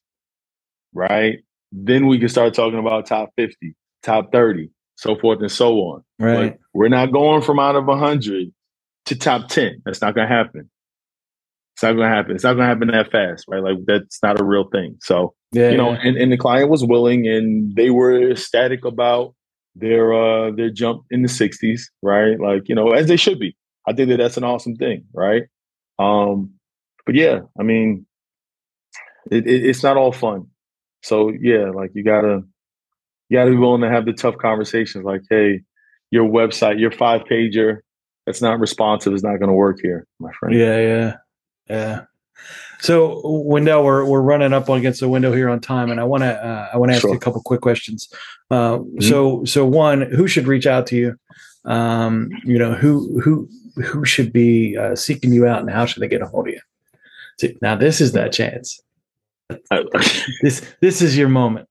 right? 0.94 1.40
Then 1.72 2.08
we 2.08 2.20
can 2.20 2.30
start 2.30 2.54
talking 2.54 2.80
about 2.80 3.06
top 3.06 3.30
50, 3.38 3.76
top 4.02 4.32
30, 4.34 4.70
so 4.96 5.16
forth 5.16 5.40
and 5.40 5.52
so 5.52 5.76
on. 5.78 6.04
Right. 6.20 6.52
But 6.52 6.60
we're 6.74 6.90
not 6.90 7.14
going 7.14 7.42
from 7.42 7.60
out 7.60 7.76
of 7.76 7.86
100 7.86 8.54
to 9.06 9.16
top 9.16 9.48
10. 9.48 9.84
That's 9.86 10.02
not 10.02 10.16
going 10.16 10.28
to 10.28 10.36
happen. 10.36 10.70
It's 11.74 11.84
not 11.84 11.94
going 11.94 12.10
to 12.10 12.16
happen. 12.16 12.36
It's 12.36 12.44
not 12.44 12.54
going 12.54 12.64
to 12.64 12.68
happen 12.68 12.88
that 12.90 13.12
fast, 13.12 13.46
right? 13.48 13.64
Like 13.64 13.78
that's 13.86 14.20
not 14.22 14.40
a 14.40 14.44
real 14.44 14.66
thing. 14.72 14.98
So, 15.02 15.34
yeah, 15.52 15.72
you 15.72 15.78
know, 15.78 15.92
yeah. 15.92 16.00
and, 16.04 16.18
and 16.18 16.32
the 16.32 16.38
client 16.38 16.70
was 16.70 16.86
willing 16.86 17.28
and 17.28 17.76
they 17.76 17.90
were 17.90 18.32
ecstatic 18.32 18.86
about 18.86 19.34
their 19.76 20.14
uh 20.14 20.52
their 20.52 20.70
jump 20.70 21.04
in 21.10 21.24
the 21.24 21.28
60s, 21.28 21.82
right? 22.04 22.40
Like, 22.40 22.70
you 22.70 22.76
know, 22.76 22.92
as 22.92 23.08
they 23.08 23.18
should 23.18 23.40
be. 23.40 23.56
I 23.88 23.94
think 23.94 24.10
that 24.10 24.18
that's 24.18 24.38
an 24.38 24.44
awesome 24.44 24.76
thing, 24.76 25.06
right? 25.14 25.44
Um, 26.00 26.54
but 27.06 27.16
yeah, 27.16 27.42
I 27.60 27.64
mean, 27.64 28.06
it, 29.32 29.48
it, 29.48 29.66
it's 29.66 29.84
not 29.84 29.98
all 29.98 30.12
fun. 30.12 30.48
So 31.02 31.32
yeah, 31.38 31.70
like 31.74 31.92
you 31.94 32.04
gotta 32.04 32.42
you 33.30 33.38
gotta 33.38 33.52
be 33.52 33.58
willing 33.58 33.82
to 33.82 33.90
have 33.90 34.06
the 34.06 34.14
tough 34.14 34.38
conversations. 34.38 35.04
Like, 35.04 35.22
hey, 35.30 35.62
your 36.12 36.30
website, 36.30 36.80
your 36.80 36.92
five 36.92 37.22
pager, 37.30 37.80
that's 38.26 38.42
not 38.42 38.60
responsive 38.60 39.14
is 39.14 39.24
not 39.24 39.40
going 39.40 39.50
to 39.50 39.54
work 39.54 39.80
here, 39.82 40.08
my 40.20 40.32
friend. 40.40 40.56
Yeah, 40.56 40.80
yeah, 40.80 41.14
yeah. 41.70 42.06
So 42.80 43.22
Wendell, 43.24 43.84
we're 43.84 44.06
we're 44.06 44.22
running 44.22 44.52
up 44.52 44.68
against 44.68 45.00
the 45.00 45.08
window 45.08 45.32
here 45.32 45.50
on 45.50 45.62
time, 45.62 45.90
and 45.90 46.00
I 46.00 46.04
want 46.04 46.24
to 46.24 46.34
uh, 46.34 46.70
I 46.74 46.78
want 46.78 46.92
to 46.92 46.96
ask 46.96 47.02
sure. 47.02 47.12
you 47.12 47.18
a 47.18 47.20
couple 47.20 47.42
quick 47.42 47.62
questions. 47.62 48.10
Uh, 48.52 48.80
mm-hmm. 48.80 49.02
So 49.02 49.46
so 49.46 49.66
one, 49.66 50.02
who 50.02 50.28
should 50.28 50.48
reach 50.48 50.68
out 50.68 50.88
to 50.88 50.96
you? 50.96 51.16
Um, 51.66 52.30
you 52.44 52.60
know 52.60 52.74
who 52.74 53.22
who 53.22 53.48
who 53.82 54.04
should 54.04 54.34
be 54.34 54.78
uh, 54.78 54.96
seeking 54.96 55.32
you 55.32 55.48
out 55.48 55.62
and 55.62 55.70
how 55.70 55.86
should 55.86 56.04
they 56.04 56.08
get 56.08 56.22
a 56.22 56.28
hold 56.28 56.48
of 56.48 56.54
you? 56.54 56.62
See, 57.40 57.58
now 57.62 57.76
this 57.76 58.02
is 58.02 58.12
that 58.12 58.34
chance. 58.34 58.82
this 60.42 60.74
this 60.82 61.02
is 61.02 61.18
your 61.18 61.30
moment. 61.30 61.68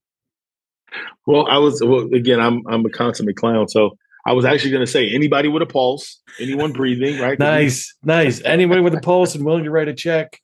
Well, 1.27 1.47
I 1.47 1.59
was 1.59 1.83
well 1.83 2.13
again. 2.13 2.41
I'm 2.41 2.67
I'm 2.67 2.85
a 2.87 2.91
consummate 2.91 3.37
clown, 3.37 3.69
so 3.69 3.97
I 4.27 4.33
was 4.33 4.45
actually 4.45 4.71
going 4.71 4.85
to 4.87 4.91
say 4.91 5.11
anybody 5.11 5.49
with 5.49 5.63
a 5.63 5.67
pulse, 5.67 6.21
anyone 6.39 6.73
breathing, 6.73 7.19
right? 7.19 7.39
nice, 7.41 7.95
nice. 8.05 8.41
Anybody 8.45 8.81
with 8.81 8.95
a 8.95 9.01
pulse 9.01 9.35
and 9.35 9.45
willing 9.45 9.65
to 9.65 9.71
write 9.71 9.89
a 9.89 9.95
check. 9.95 10.41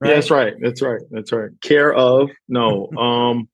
Right? 0.00 0.08
Yeah, 0.08 0.14
that's 0.16 0.30
right. 0.30 0.54
That's 0.60 0.82
right. 0.82 1.00
That's 1.10 1.32
right. 1.32 1.50
Care 1.62 1.94
of 1.94 2.30
no. 2.48 2.90
um, 2.98 3.48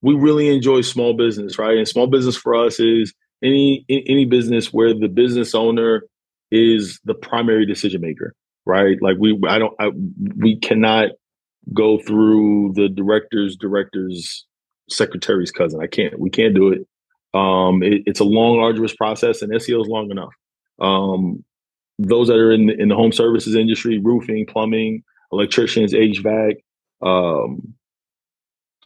we 0.00 0.14
really 0.14 0.54
enjoy 0.54 0.80
small 0.80 1.14
business, 1.14 1.58
right? 1.58 1.76
And 1.76 1.86
small 1.86 2.06
business 2.06 2.36
for 2.36 2.54
us 2.54 2.80
is 2.80 3.12
any 3.42 3.84
any 3.88 4.24
business 4.24 4.72
where 4.72 4.94
the 4.94 5.08
business 5.08 5.54
owner 5.54 6.04
is 6.50 7.00
the 7.04 7.14
primary 7.14 7.66
decision 7.66 8.00
maker, 8.00 8.34
right? 8.66 8.98
Like 9.00 9.16
we, 9.18 9.38
I 9.48 9.58
don't, 9.58 9.74
I, 9.80 9.90
we 10.36 10.58
cannot 10.58 11.10
go 11.72 11.98
through 11.98 12.72
the 12.74 12.88
director's 12.88 13.56
director's 13.56 14.46
secretary's 14.90 15.50
cousin. 15.50 15.80
I 15.80 15.86
can't. 15.86 16.18
We 16.18 16.30
can't 16.30 16.54
do 16.54 16.68
it. 16.68 16.86
Um, 17.34 17.82
it, 17.82 18.02
it's 18.06 18.20
a 18.20 18.24
long, 18.24 18.60
arduous 18.60 18.94
process, 18.94 19.42
and 19.42 19.52
SEO 19.52 19.82
is 19.82 19.88
long 19.88 20.10
enough. 20.10 20.34
Um, 20.80 21.44
those 21.98 22.28
that 22.28 22.36
are 22.36 22.52
in 22.52 22.66
the, 22.66 22.74
in 22.80 22.88
the 22.88 22.96
home 22.96 23.12
services 23.12 23.54
industry, 23.54 23.98
roofing, 23.98 24.46
plumbing, 24.46 25.04
electricians, 25.32 25.94
HVAC, 25.94 26.56
um, 27.02 27.74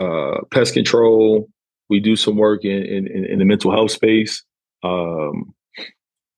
uh, 0.01 0.43
pest 0.53 0.75
control. 0.75 1.49
We 1.91 2.01
do 2.01 2.17
some 2.17 2.37
work 2.37 2.65
in 2.65 3.09
in, 3.09 3.27
in 3.27 3.39
the 3.39 3.45
mental 3.45 3.73
health 3.73 3.93
space. 3.93 4.45
Um, 4.85 5.55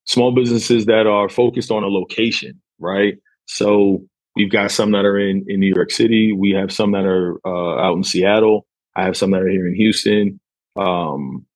small 0.06 0.32
businesses 0.34 0.86
that 0.86 1.06
are 1.08 1.30
focused 1.30 1.72
on 1.72 1.84
a 1.84 1.88
location, 1.88 2.60
right? 2.80 3.16
So 3.46 4.04
we've 4.36 4.50
got 4.52 4.72
some 4.72 4.92
that 4.92 5.06
are 5.06 5.18
in, 5.18 5.46
in 5.48 5.60
New 5.60 5.72
York 5.74 5.92
City. 5.92 6.32
We 6.34 6.52
have 6.52 6.72
some 6.72 6.92
that 6.92 7.06
are 7.06 7.38
uh, 7.46 7.78
out 7.80 7.96
in 7.98 8.04
Seattle. 8.04 8.66
I 8.96 9.04
have 9.04 9.16
some 9.16 9.32
that 9.32 9.42
are 9.42 9.48
here 9.50 9.68
in 9.68 9.76
Houston. 9.76 10.40
Um, 10.76 11.46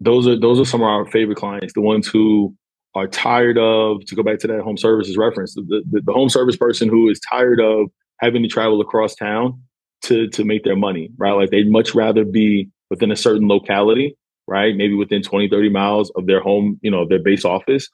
those 0.00 0.26
are 0.26 0.38
those 0.38 0.60
are 0.60 0.64
some 0.64 0.82
of 0.82 0.88
our 0.88 1.06
favorite 1.06 1.36
clients. 1.36 1.74
The 1.74 1.80
ones 1.80 2.06
who 2.06 2.54
are 2.94 3.06
tired 3.08 3.58
of 3.58 4.04
to 4.06 4.14
go 4.14 4.22
back 4.22 4.38
to 4.40 4.46
that 4.46 4.60
home 4.60 4.76
services 4.76 5.16
reference. 5.16 5.54
The, 5.54 5.82
the, 5.90 6.00
the 6.02 6.12
home 6.12 6.28
service 6.28 6.56
person 6.56 6.88
who 6.88 7.08
is 7.08 7.20
tired 7.20 7.60
of 7.60 7.88
having 8.20 8.42
to 8.42 8.48
travel 8.48 8.80
across 8.80 9.14
town 9.14 9.60
to 10.02 10.28
to 10.28 10.44
make 10.44 10.64
their 10.64 10.76
money, 10.76 11.10
right? 11.16 11.32
Like 11.32 11.50
they'd 11.50 11.70
much 11.70 11.94
rather 11.94 12.24
be 12.24 12.68
within 12.90 13.10
a 13.10 13.16
certain 13.16 13.48
locality 13.48 14.16
right? 14.46 14.76
Maybe 14.76 14.94
within 14.94 15.22
20, 15.22 15.48
30 15.48 15.68
miles 15.70 16.10
of 16.16 16.26
their 16.26 16.40
home, 16.40 16.78
you 16.82 16.90
know, 16.90 17.06
their 17.08 17.22
base 17.22 17.44
office 17.44 17.88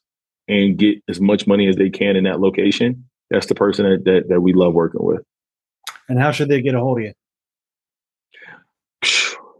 and 0.48 0.76
get 0.76 0.96
as 1.08 1.20
much 1.20 1.46
money 1.46 1.68
as 1.68 1.76
they 1.76 1.90
can 1.90 2.16
in 2.16 2.24
that 2.24 2.40
location. 2.40 3.04
That's 3.30 3.46
the 3.46 3.54
person 3.54 3.88
that, 3.88 4.04
that, 4.04 4.28
that 4.28 4.40
we 4.40 4.52
love 4.52 4.74
working 4.74 5.04
with. 5.04 5.22
And 6.08 6.18
how 6.18 6.32
should 6.32 6.48
they 6.48 6.60
get 6.60 6.74
a 6.74 6.80
hold 6.80 6.98
of 6.98 7.04
you? 7.04 7.12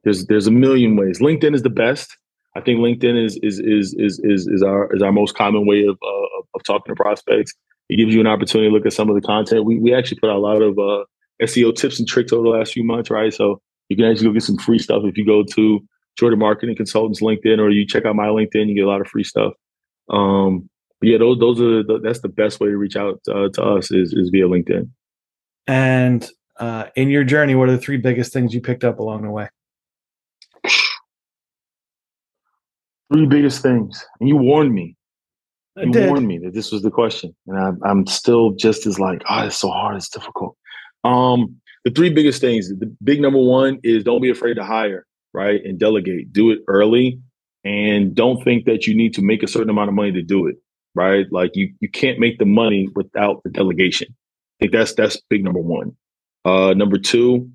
There's 0.03 0.27
there's 0.27 0.47
a 0.47 0.51
million 0.51 0.97
ways. 0.97 1.21
LinkedIn 1.21 1.55
is 1.55 1.63
the 1.63 1.71
best. 1.71 2.17
I 2.57 2.61
think 2.61 2.81
LinkedIn 2.81 3.25
is 3.25 3.39
is 3.43 3.61
is 3.61 3.95
is 3.95 4.19
is, 4.21 4.47
is 4.47 4.63
our 4.63 4.93
is 4.95 5.03
our 5.03 5.13
most 5.13 5.37
common 5.37 5.67
way 5.67 5.85
of, 5.85 5.97
uh, 6.03 6.41
of 6.55 6.63
talking 6.65 6.95
to 6.95 7.01
prospects. 7.01 7.55
It 7.89 7.97
gives 7.97 8.15
you 8.15 8.21
an 8.21 8.27
opportunity 8.27 8.71
to 8.71 8.75
look 8.75 8.87
at 8.87 8.93
some 8.93 9.09
of 9.09 9.15
the 9.15 9.21
content. 9.21 9.65
We 9.65 9.79
we 9.79 9.95
actually 9.95 10.19
put 10.19 10.31
out 10.31 10.37
a 10.37 10.41
lot 10.41 10.63
of 10.63 10.79
uh, 10.79 11.05
SEO 11.43 11.75
tips 11.75 11.99
and 11.99 12.09
tricks 12.09 12.33
over 12.33 12.43
the 12.43 12.49
last 12.49 12.73
few 12.73 12.85
months, 12.85 13.11
right? 13.11 13.33
So 13.33 13.61
you 13.89 13.97
can 13.97 14.05
actually 14.05 14.29
go 14.29 14.33
get 14.33 14.43
some 14.43 14.59
free 14.59 14.79
stuff 14.79 15.03
if 15.05 15.17
you 15.17 15.25
go 15.25 15.45
to 15.45 15.81
Jordan 16.19 16.39
Marketing 16.39 16.77
Consultants 16.77 17.21
LinkedIn, 17.21 17.59
or 17.59 17.71
you 17.71 17.87
check 17.87 18.05
out 18.05 18.17
my 18.17 18.27
LinkedIn, 18.27 18.69
you 18.69 18.75
get 18.75 18.85
a 18.85 18.89
lot 18.89 19.01
of 19.01 19.07
free 19.07 19.25
stuff. 19.25 19.53
Um, 20.09 20.69
yeah, 21.03 21.19
those 21.19 21.39
those 21.39 21.61
are 21.61 21.83
the, 21.83 22.01
that's 22.03 22.21
the 22.21 22.29
best 22.29 22.61
way 22.61 22.69
to 22.69 22.77
reach 22.77 22.97
out 22.97 23.21
uh, 23.29 23.49
to 23.49 23.63
us 23.63 23.91
is 23.91 24.13
is 24.13 24.29
via 24.31 24.47
LinkedIn. 24.47 24.91
And 25.67 26.29
uh, 26.59 26.87
in 26.97 27.09
your 27.09 27.25
journey, 27.25 27.55
what 27.55 27.69
are 27.69 27.73
the 27.73 27.79
three 27.79 27.97
biggest 27.97 28.33
things 28.33 28.53
you 28.55 28.61
picked 28.61 28.85
up 28.85 28.99
along 28.99 29.23
the 29.23 29.31
way? 29.31 29.49
Three 33.13 33.27
biggest 33.27 33.63
things, 33.63 34.05
and 34.21 34.29
you 34.29 34.37
warned 34.37 34.73
me. 34.73 34.97
You 35.77 36.09
warned 36.09 36.27
me 36.27 36.39
that 36.39 36.53
this 36.53 36.73
was 36.73 36.83
the 36.83 36.91
question, 36.91 37.35
and 37.47 37.59
I, 37.59 37.89
I'm 37.89 38.07
still 38.07 38.51
just 38.51 38.87
as 38.87 38.99
like, 38.99 39.23
oh, 39.29 39.47
it's 39.47 39.57
so 39.57 39.71
hard, 39.71 39.97
it's 39.97 40.09
difficult. 40.09 40.57
Um, 41.05 41.57
the 41.85 41.91
three 41.91 42.11
biggest 42.11 42.41
things. 42.41 42.69
The 42.69 42.95
big 43.03 43.21
number 43.21 43.39
one 43.39 43.79
is 43.83 44.05
don't 44.05 44.21
be 44.21 44.31
afraid 44.31 44.55
to 44.55 44.65
hire 44.65 45.07
right? 45.33 45.61
And 45.65 45.79
delegate. 45.79 46.33
Do 46.33 46.51
it 46.51 46.61
early 46.69 47.21
and 47.65 48.15
don't 48.15 48.43
think 48.43 48.65
that 48.65 48.87
you 48.87 48.95
need 48.95 49.15
to 49.15 49.23
make 49.23 49.43
a 49.43 49.49
certain 49.49 49.71
amount 49.71 49.89
of 49.89 49.95
money 49.95 50.13
to 50.13 50.23
do 50.23 50.47
it, 50.47 50.57
right? 50.95 51.27
Like 51.31 51.53
you 51.55 51.73
you 51.81 51.89
can't 51.89 52.19
make 52.19 52.39
the 52.39 52.47
money 52.47 52.89
without 52.95 53.43
the 53.43 53.51
delegation. 53.51 54.09
I 54.11 54.57
think 54.61 54.73
that's 54.73 54.95
that's 54.95 55.21
big 55.29 55.45
number 55.45 55.61
one. 55.61 55.97
Uh 56.45 56.75
number 56.75 56.99
two, 56.99 57.51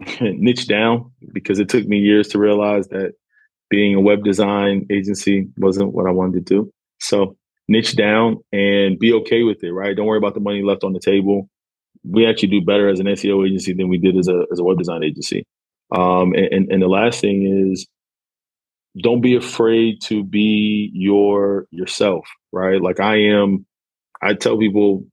niche 0.20 0.68
down 0.68 1.10
because 1.32 1.58
it 1.58 1.68
took 1.68 1.86
me 1.86 1.98
years 1.98 2.28
to 2.28 2.38
realize 2.38 2.88
that 2.88 3.14
being 3.70 3.94
a 3.94 4.00
web 4.00 4.24
design 4.24 4.86
agency 4.90 5.48
wasn't 5.58 5.92
what 5.92 6.06
I 6.06 6.10
wanted 6.12 6.46
to 6.46 6.54
do. 6.54 6.72
So 7.00 7.36
niche 7.68 7.96
down 7.96 8.38
and 8.52 8.98
be 8.98 9.12
okay 9.12 9.42
with 9.42 9.62
it, 9.62 9.72
right? 9.72 9.96
Don't 9.96 10.06
worry 10.06 10.18
about 10.18 10.34
the 10.34 10.40
money 10.40 10.62
left 10.62 10.84
on 10.84 10.92
the 10.92 11.00
table. 11.00 11.48
We 12.04 12.26
actually 12.26 12.48
do 12.48 12.64
better 12.64 12.88
as 12.88 13.00
an 13.00 13.06
SEO 13.06 13.46
agency 13.46 13.74
than 13.74 13.88
we 13.88 13.98
did 13.98 14.16
as 14.16 14.28
a 14.28 14.44
as 14.52 14.58
a 14.58 14.64
web 14.64 14.78
design 14.78 15.02
agency. 15.02 15.44
Um, 15.94 16.34
and, 16.34 16.70
and 16.70 16.82
the 16.82 16.88
last 16.88 17.20
thing 17.20 17.70
is 17.72 17.86
don't 19.02 19.20
be 19.20 19.36
afraid 19.36 20.00
to 20.02 20.24
be 20.24 20.90
your 20.94 21.66
yourself, 21.70 22.26
right? 22.52 22.80
Like 22.80 23.00
I 23.00 23.16
am, 23.16 23.66
I 24.22 24.34
tell 24.34 24.58
people 24.58 25.04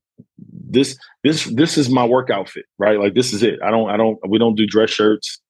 this 0.68 0.98
this 1.24 1.44
this 1.44 1.78
is 1.78 1.90
my 1.90 2.04
work 2.04 2.30
outfit, 2.30 2.64
right? 2.78 2.98
Like 2.98 3.14
this 3.14 3.32
is 3.32 3.42
it. 3.42 3.58
I 3.64 3.70
don't 3.70 3.90
I 3.90 3.96
don't 3.96 4.18
we 4.28 4.38
don't 4.38 4.56
do 4.56 4.66
dress 4.66 4.90
shirts. 4.90 5.40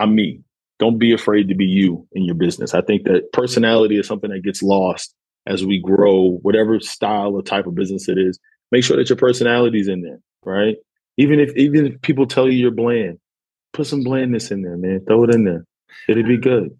I'm 0.00 0.14
me. 0.14 0.40
Don't 0.78 0.98
be 0.98 1.12
afraid 1.12 1.48
to 1.48 1.54
be 1.54 1.64
you 1.64 2.06
in 2.12 2.24
your 2.24 2.34
business. 2.34 2.74
I 2.74 2.82
think 2.82 3.04
that 3.04 3.32
personality 3.32 3.98
is 3.98 4.06
something 4.06 4.30
that 4.30 4.44
gets 4.44 4.62
lost 4.62 5.14
as 5.46 5.64
we 5.64 5.80
grow, 5.80 6.38
whatever 6.42 6.78
style 6.78 7.34
or 7.34 7.42
type 7.42 7.66
of 7.66 7.74
business 7.74 8.08
it 8.08 8.18
is. 8.18 8.38
Make 8.70 8.84
sure 8.84 8.96
that 8.96 9.08
your 9.08 9.16
personality 9.16 9.80
is 9.80 9.88
in 9.88 10.02
there, 10.02 10.20
right? 10.44 10.76
Even 11.16 11.40
if 11.40 11.56
even 11.56 11.86
if 11.86 12.00
people 12.02 12.26
tell 12.26 12.46
you 12.46 12.58
you're 12.58 12.70
bland, 12.70 13.18
put 13.72 13.86
some 13.86 14.04
blandness 14.04 14.50
in 14.50 14.62
there, 14.62 14.76
man. 14.76 15.04
Throw 15.06 15.24
it 15.24 15.34
in 15.34 15.44
there. 15.44 15.64
It'll 16.08 16.22
be 16.22 16.36
good. 16.36 16.76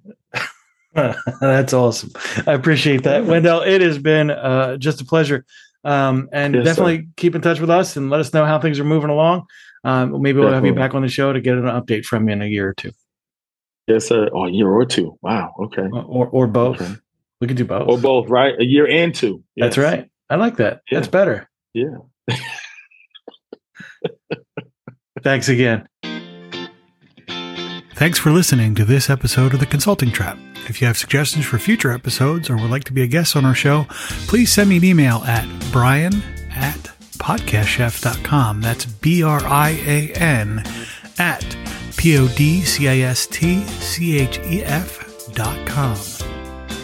That's 1.41 1.73
awesome. 1.73 2.11
I 2.47 2.53
appreciate 2.53 3.05
that, 3.05 3.25
Wendell. 3.25 3.63
It 3.63 3.81
has 3.81 3.99
been 3.99 4.31
uh, 4.31 4.77
just 4.77 5.01
a 5.01 5.05
pleasure. 5.05 5.45
Um, 5.85 6.29
and 6.33 6.55
yes, 6.55 6.65
definitely 6.65 6.99
sir. 6.99 7.07
keep 7.17 7.35
in 7.35 7.41
touch 7.41 7.61
with 7.61 7.71
us 7.71 7.97
and 7.97 8.11
let 8.11 8.21
us 8.21 8.35
know 8.35 8.45
how 8.45 8.59
things 8.59 8.79
are 8.79 8.85
moving 8.85 9.11
along. 9.11 9.47
Um, 9.85 10.21
maybe 10.21 10.39
we'll 10.39 10.49
definitely. 10.49 10.69
have 10.69 10.77
you 10.77 10.81
back 10.81 10.95
on 10.95 11.03
the 11.03 11.09
show 11.09 11.33
to 11.33 11.41
get 11.41 11.57
an 11.57 11.65
update 11.65 12.05
from 12.05 12.29
you 12.29 12.33
in 12.33 12.43
a 12.43 12.47
year 12.47 12.69
or 12.69 12.75
two. 12.75 12.91
Yes, 13.89 14.07
sir. 14.07 14.29
Oh, 14.33 14.45
a 14.45 14.51
year 14.51 14.69
or 14.69 14.85
two. 14.85 15.19
Wow. 15.23 15.55
Okay. 15.59 15.89
Or 15.91 16.27
or 16.27 16.47
both. 16.47 16.81
Okay. 16.81 16.95
We 17.41 17.47
could 17.47 17.57
do 17.57 17.65
both. 17.65 17.89
Or 17.89 17.97
both, 17.99 18.29
right? 18.29 18.55
A 18.59 18.65
year 18.65 18.87
and 18.87 19.15
two. 19.15 19.43
Yes. 19.57 19.67
That's 19.67 19.79
right. 19.79 20.11
I 20.29 20.37
like 20.37 20.57
that. 20.57 20.83
Yeah. 20.91 20.99
That's 20.99 21.09
better. 21.09 21.49
Yeah. 21.73 21.97
Thanks 25.23 25.49
again. 25.49 25.89
Thanks 27.95 28.19
for 28.19 28.31
listening 28.31 28.75
to 28.77 28.85
this 28.85 29.11
episode 29.11 29.55
of 29.55 29.61
The 29.61 29.67
Consulting 29.67 30.13
Trap. 30.13 30.39
If 30.69 30.81
you 30.81 30.87
have 30.87 30.97
suggestions 30.97 31.47
for 31.47 31.59
future 31.59 31.91
episodes 31.91 32.49
or 32.51 32.57
would 32.57 32.71
like 32.71 32.85
to 32.85 32.93
be 32.93 33.03
a 33.03 33.07
guest 33.09 33.35
on 33.35 33.45
our 33.45 33.55
show, 33.55 33.87
please 34.29 34.53
send 34.53 34.69
me 34.71 34.77
an 34.77 34.85
email 34.85 35.17
at 35.27 35.49
brian 35.73 36.23
at 36.51 36.91
podcastchef.com. 37.17 38.61
That's 38.61 38.85
B 38.85 39.23
R 39.23 39.41
I 39.45 39.71
A 39.85 40.13
N 40.13 40.63
at 41.19 41.43
P 41.99 42.17
O 42.17 42.29
D 42.29 42.63
C 42.63 42.87
A 42.87 43.03
S 43.03 43.27
T 43.27 43.61
C 43.65 44.19
H 44.19 44.39
E 44.47 44.63
F 44.63 45.33
dot 45.35 45.67
com. 45.67 45.97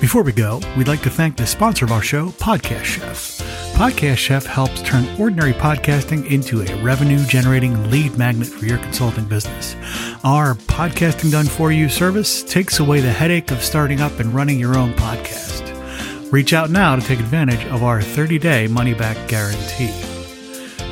Before 0.00 0.22
we 0.22 0.32
go, 0.32 0.60
we'd 0.76 0.88
like 0.88 1.02
to 1.02 1.10
thank 1.10 1.36
the 1.36 1.46
sponsor 1.46 1.84
of 1.84 1.92
our 1.92 2.02
show, 2.02 2.30
Podcast 2.30 2.84
Chef. 2.84 3.38
Podcast 3.74 4.16
Chef 4.16 4.44
helps 4.44 4.82
turn 4.82 5.06
ordinary 5.18 5.52
podcasting 5.52 6.30
into 6.30 6.62
a 6.62 6.82
revenue 6.82 7.24
generating 7.26 7.90
lead 7.90 8.18
magnet 8.18 8.48
for 8.48 8.66
your 8.66 8.78
consulting 8.78 9.24
business. 9.24 9.76
Our 10.24 10.54
Podcasting 10.54 11.30
Done 11.30 11.46
For 11.46 11.70
You 11.70 11.88
service 11.88 12.42
takes 12.42 12.80
away 12.80 13.00
the 13.00 13.12
headache 13.12 13.52
of 13.52 13.62
starting 13.62 14.00
up 14.00 14.18
and 14.18 14.34
running 14.34 14.58
your 14.58 14.76
own 14.76 14.94
podcast. 14.94 16.32
Reach 16.32 16.52
out 16.52 16.70
now 16.70 16.96
to 16.96 17.02
take 17.02 17.20
advantage 17.20 17.64
of 17.66 17.84
our 17.84 18.02
30 18.02 18.38
day 18.40 18.66
money 18.66 18.94
back 18.94 19.16
guarantee. 19.28 20.13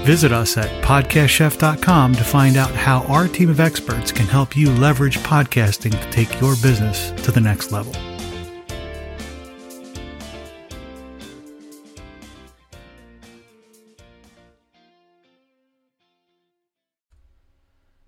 Visit 0.04 0.32
us 0.32 0.56
at 0.56 0.68
podcastchef.com 0.82 2.14
to 2.16 2.24
find 2.24 2.56
out 2.56 2.72
how 2.72 3.04
our 3.04 3.28
team 3.28 3.48
of 3.48 3.60
experts 3.60 4.10
can 4.10 4.26
help 4.26 4.56
you 4.56 4.68
leverage 4.72 5.18
podcasting 5.18 5.92
to 5.92 6.10
take 6.10 6.40
your 6.40 6.56
business 6.56 7.12
to 7.22 7.30
the 7.30 7.40
next 7.40 7.70
level. 7.70 7.92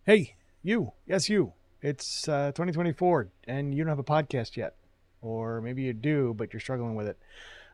Hey, 0.05 0.35
you. 0.65 0.95
Yes, 1.07 1.29
you. 1.29 1.53
It's 1.81 2.29
uh, 2.29 2.49
2024 2.49 3.29
and 3.47 3.73
you 3.73 3.85
don't 3.85 3.89
have 3.89 4.01
a 4.01 4.05
podcast 4.05 4.57
yet. 4.57 4.75
Or 5.23 5.61
maybe 5.61 5.83
you 5.83 5.93
do, 5.93 6.35
but 6.37 6.53
you're 6.53 6.59
struggling 6.59 6.97
with 6.97 7.07
it. 7.07 7.19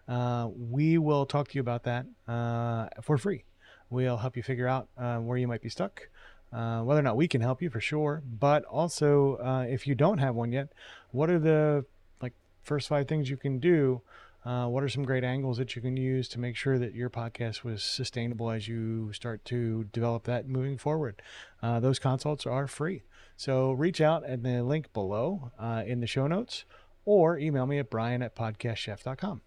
Uh, 0.07 0.51
we 0.55 0.99
will 0.99 1.25
talk 1.25 1.49
to 1.49 1.55
you 1.55 1.63
about 1.63 1.85
that 1.85 2.05
uh, 2.29 2.89
for 3.01 3.17
free. 3.17 3.45
We'll 3.91 4.19
help 4.19 4.37
you 4.37 4.43
figure 4.43 4.69
out 4.69 4.89
uh, 4.97 5.19
where 5.19 5.37
you 5.37 5.49
might 5.49 5.63
be 5.63 5.69
stuck, 5.69 6.09
uh, 6.53 6.81
whether 6.83 7.01
or 7.01 7.03
not 7.03 7.17
we 7.17 7.29
can 7.29 7.41
help 7.41 7.61
you 7.61 7.71
for 7.71 7.81
sure. 7.81 8.23
But 8.25 8.65
also, 8.65 9.37
uh, 9.37 9.67
if 9.69 9.87
you 9.87 9.95
don't 9.95 10.19
have 10.19 10.35
one 10.35 10.53
yet, 10.53 10.73
what 11.11 11.29
are 11.29 11.39
the 11.39 11.85
like 12.23 12.35
first 12.63 12.89
five 12.89 13.09
things 13.09 13.29
you 13.29 13.37
can 13.37 13.59
do? 13.59 14.03
Uh, 14.45 14.67
what 14.67 14.83
are 14.83 14.89
some 14.89 15.05
great 15.05 15.23
angles 15.23 15.59
that 15.59 15.77
you 15.77 15.83
can 15.83 15.97
use 15.97 16.27
to 16.29 16.41
make 16.41 16.57
sure 16.57 16.79
that 16.79 16.95
your 16.95 17.11
podcast 17.11 17.63
was 17.63 17.83
sustainable 17.83 18.51
as 18.51 18.67
you 18.67 19.13
start 19.13 19.45
to 19.45 19.85
develop 19.93 20.25
that 20.25 20.49
moving 20.49 20.79
forward? 20.79 21.21
Uh, 21.63 21.79
those 21.79 21.99
consults 21.99 22.47
are 22.47 22.67
free. 22.67 23.03
So 23.37 23.73
reach 23.73 24.01
out 24.01 24.25
at 24.25 24.43
the 24.43 24.63
link 24.63 24.93
below 24.93 25.51
uh, 25.59 25.83
in 25.87 26.01
the 26.01 26.07
show 26.07 26.27
notes 26.27 26.65
or 27.05 27.39
email 27.39 27.67
me 27.67 27.79
at 27.79 27.91
brian 27.91 28.23
at 28.23 28.35
podcastchef.com. 28.35 29.43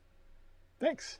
Thanks. 0.79 1.19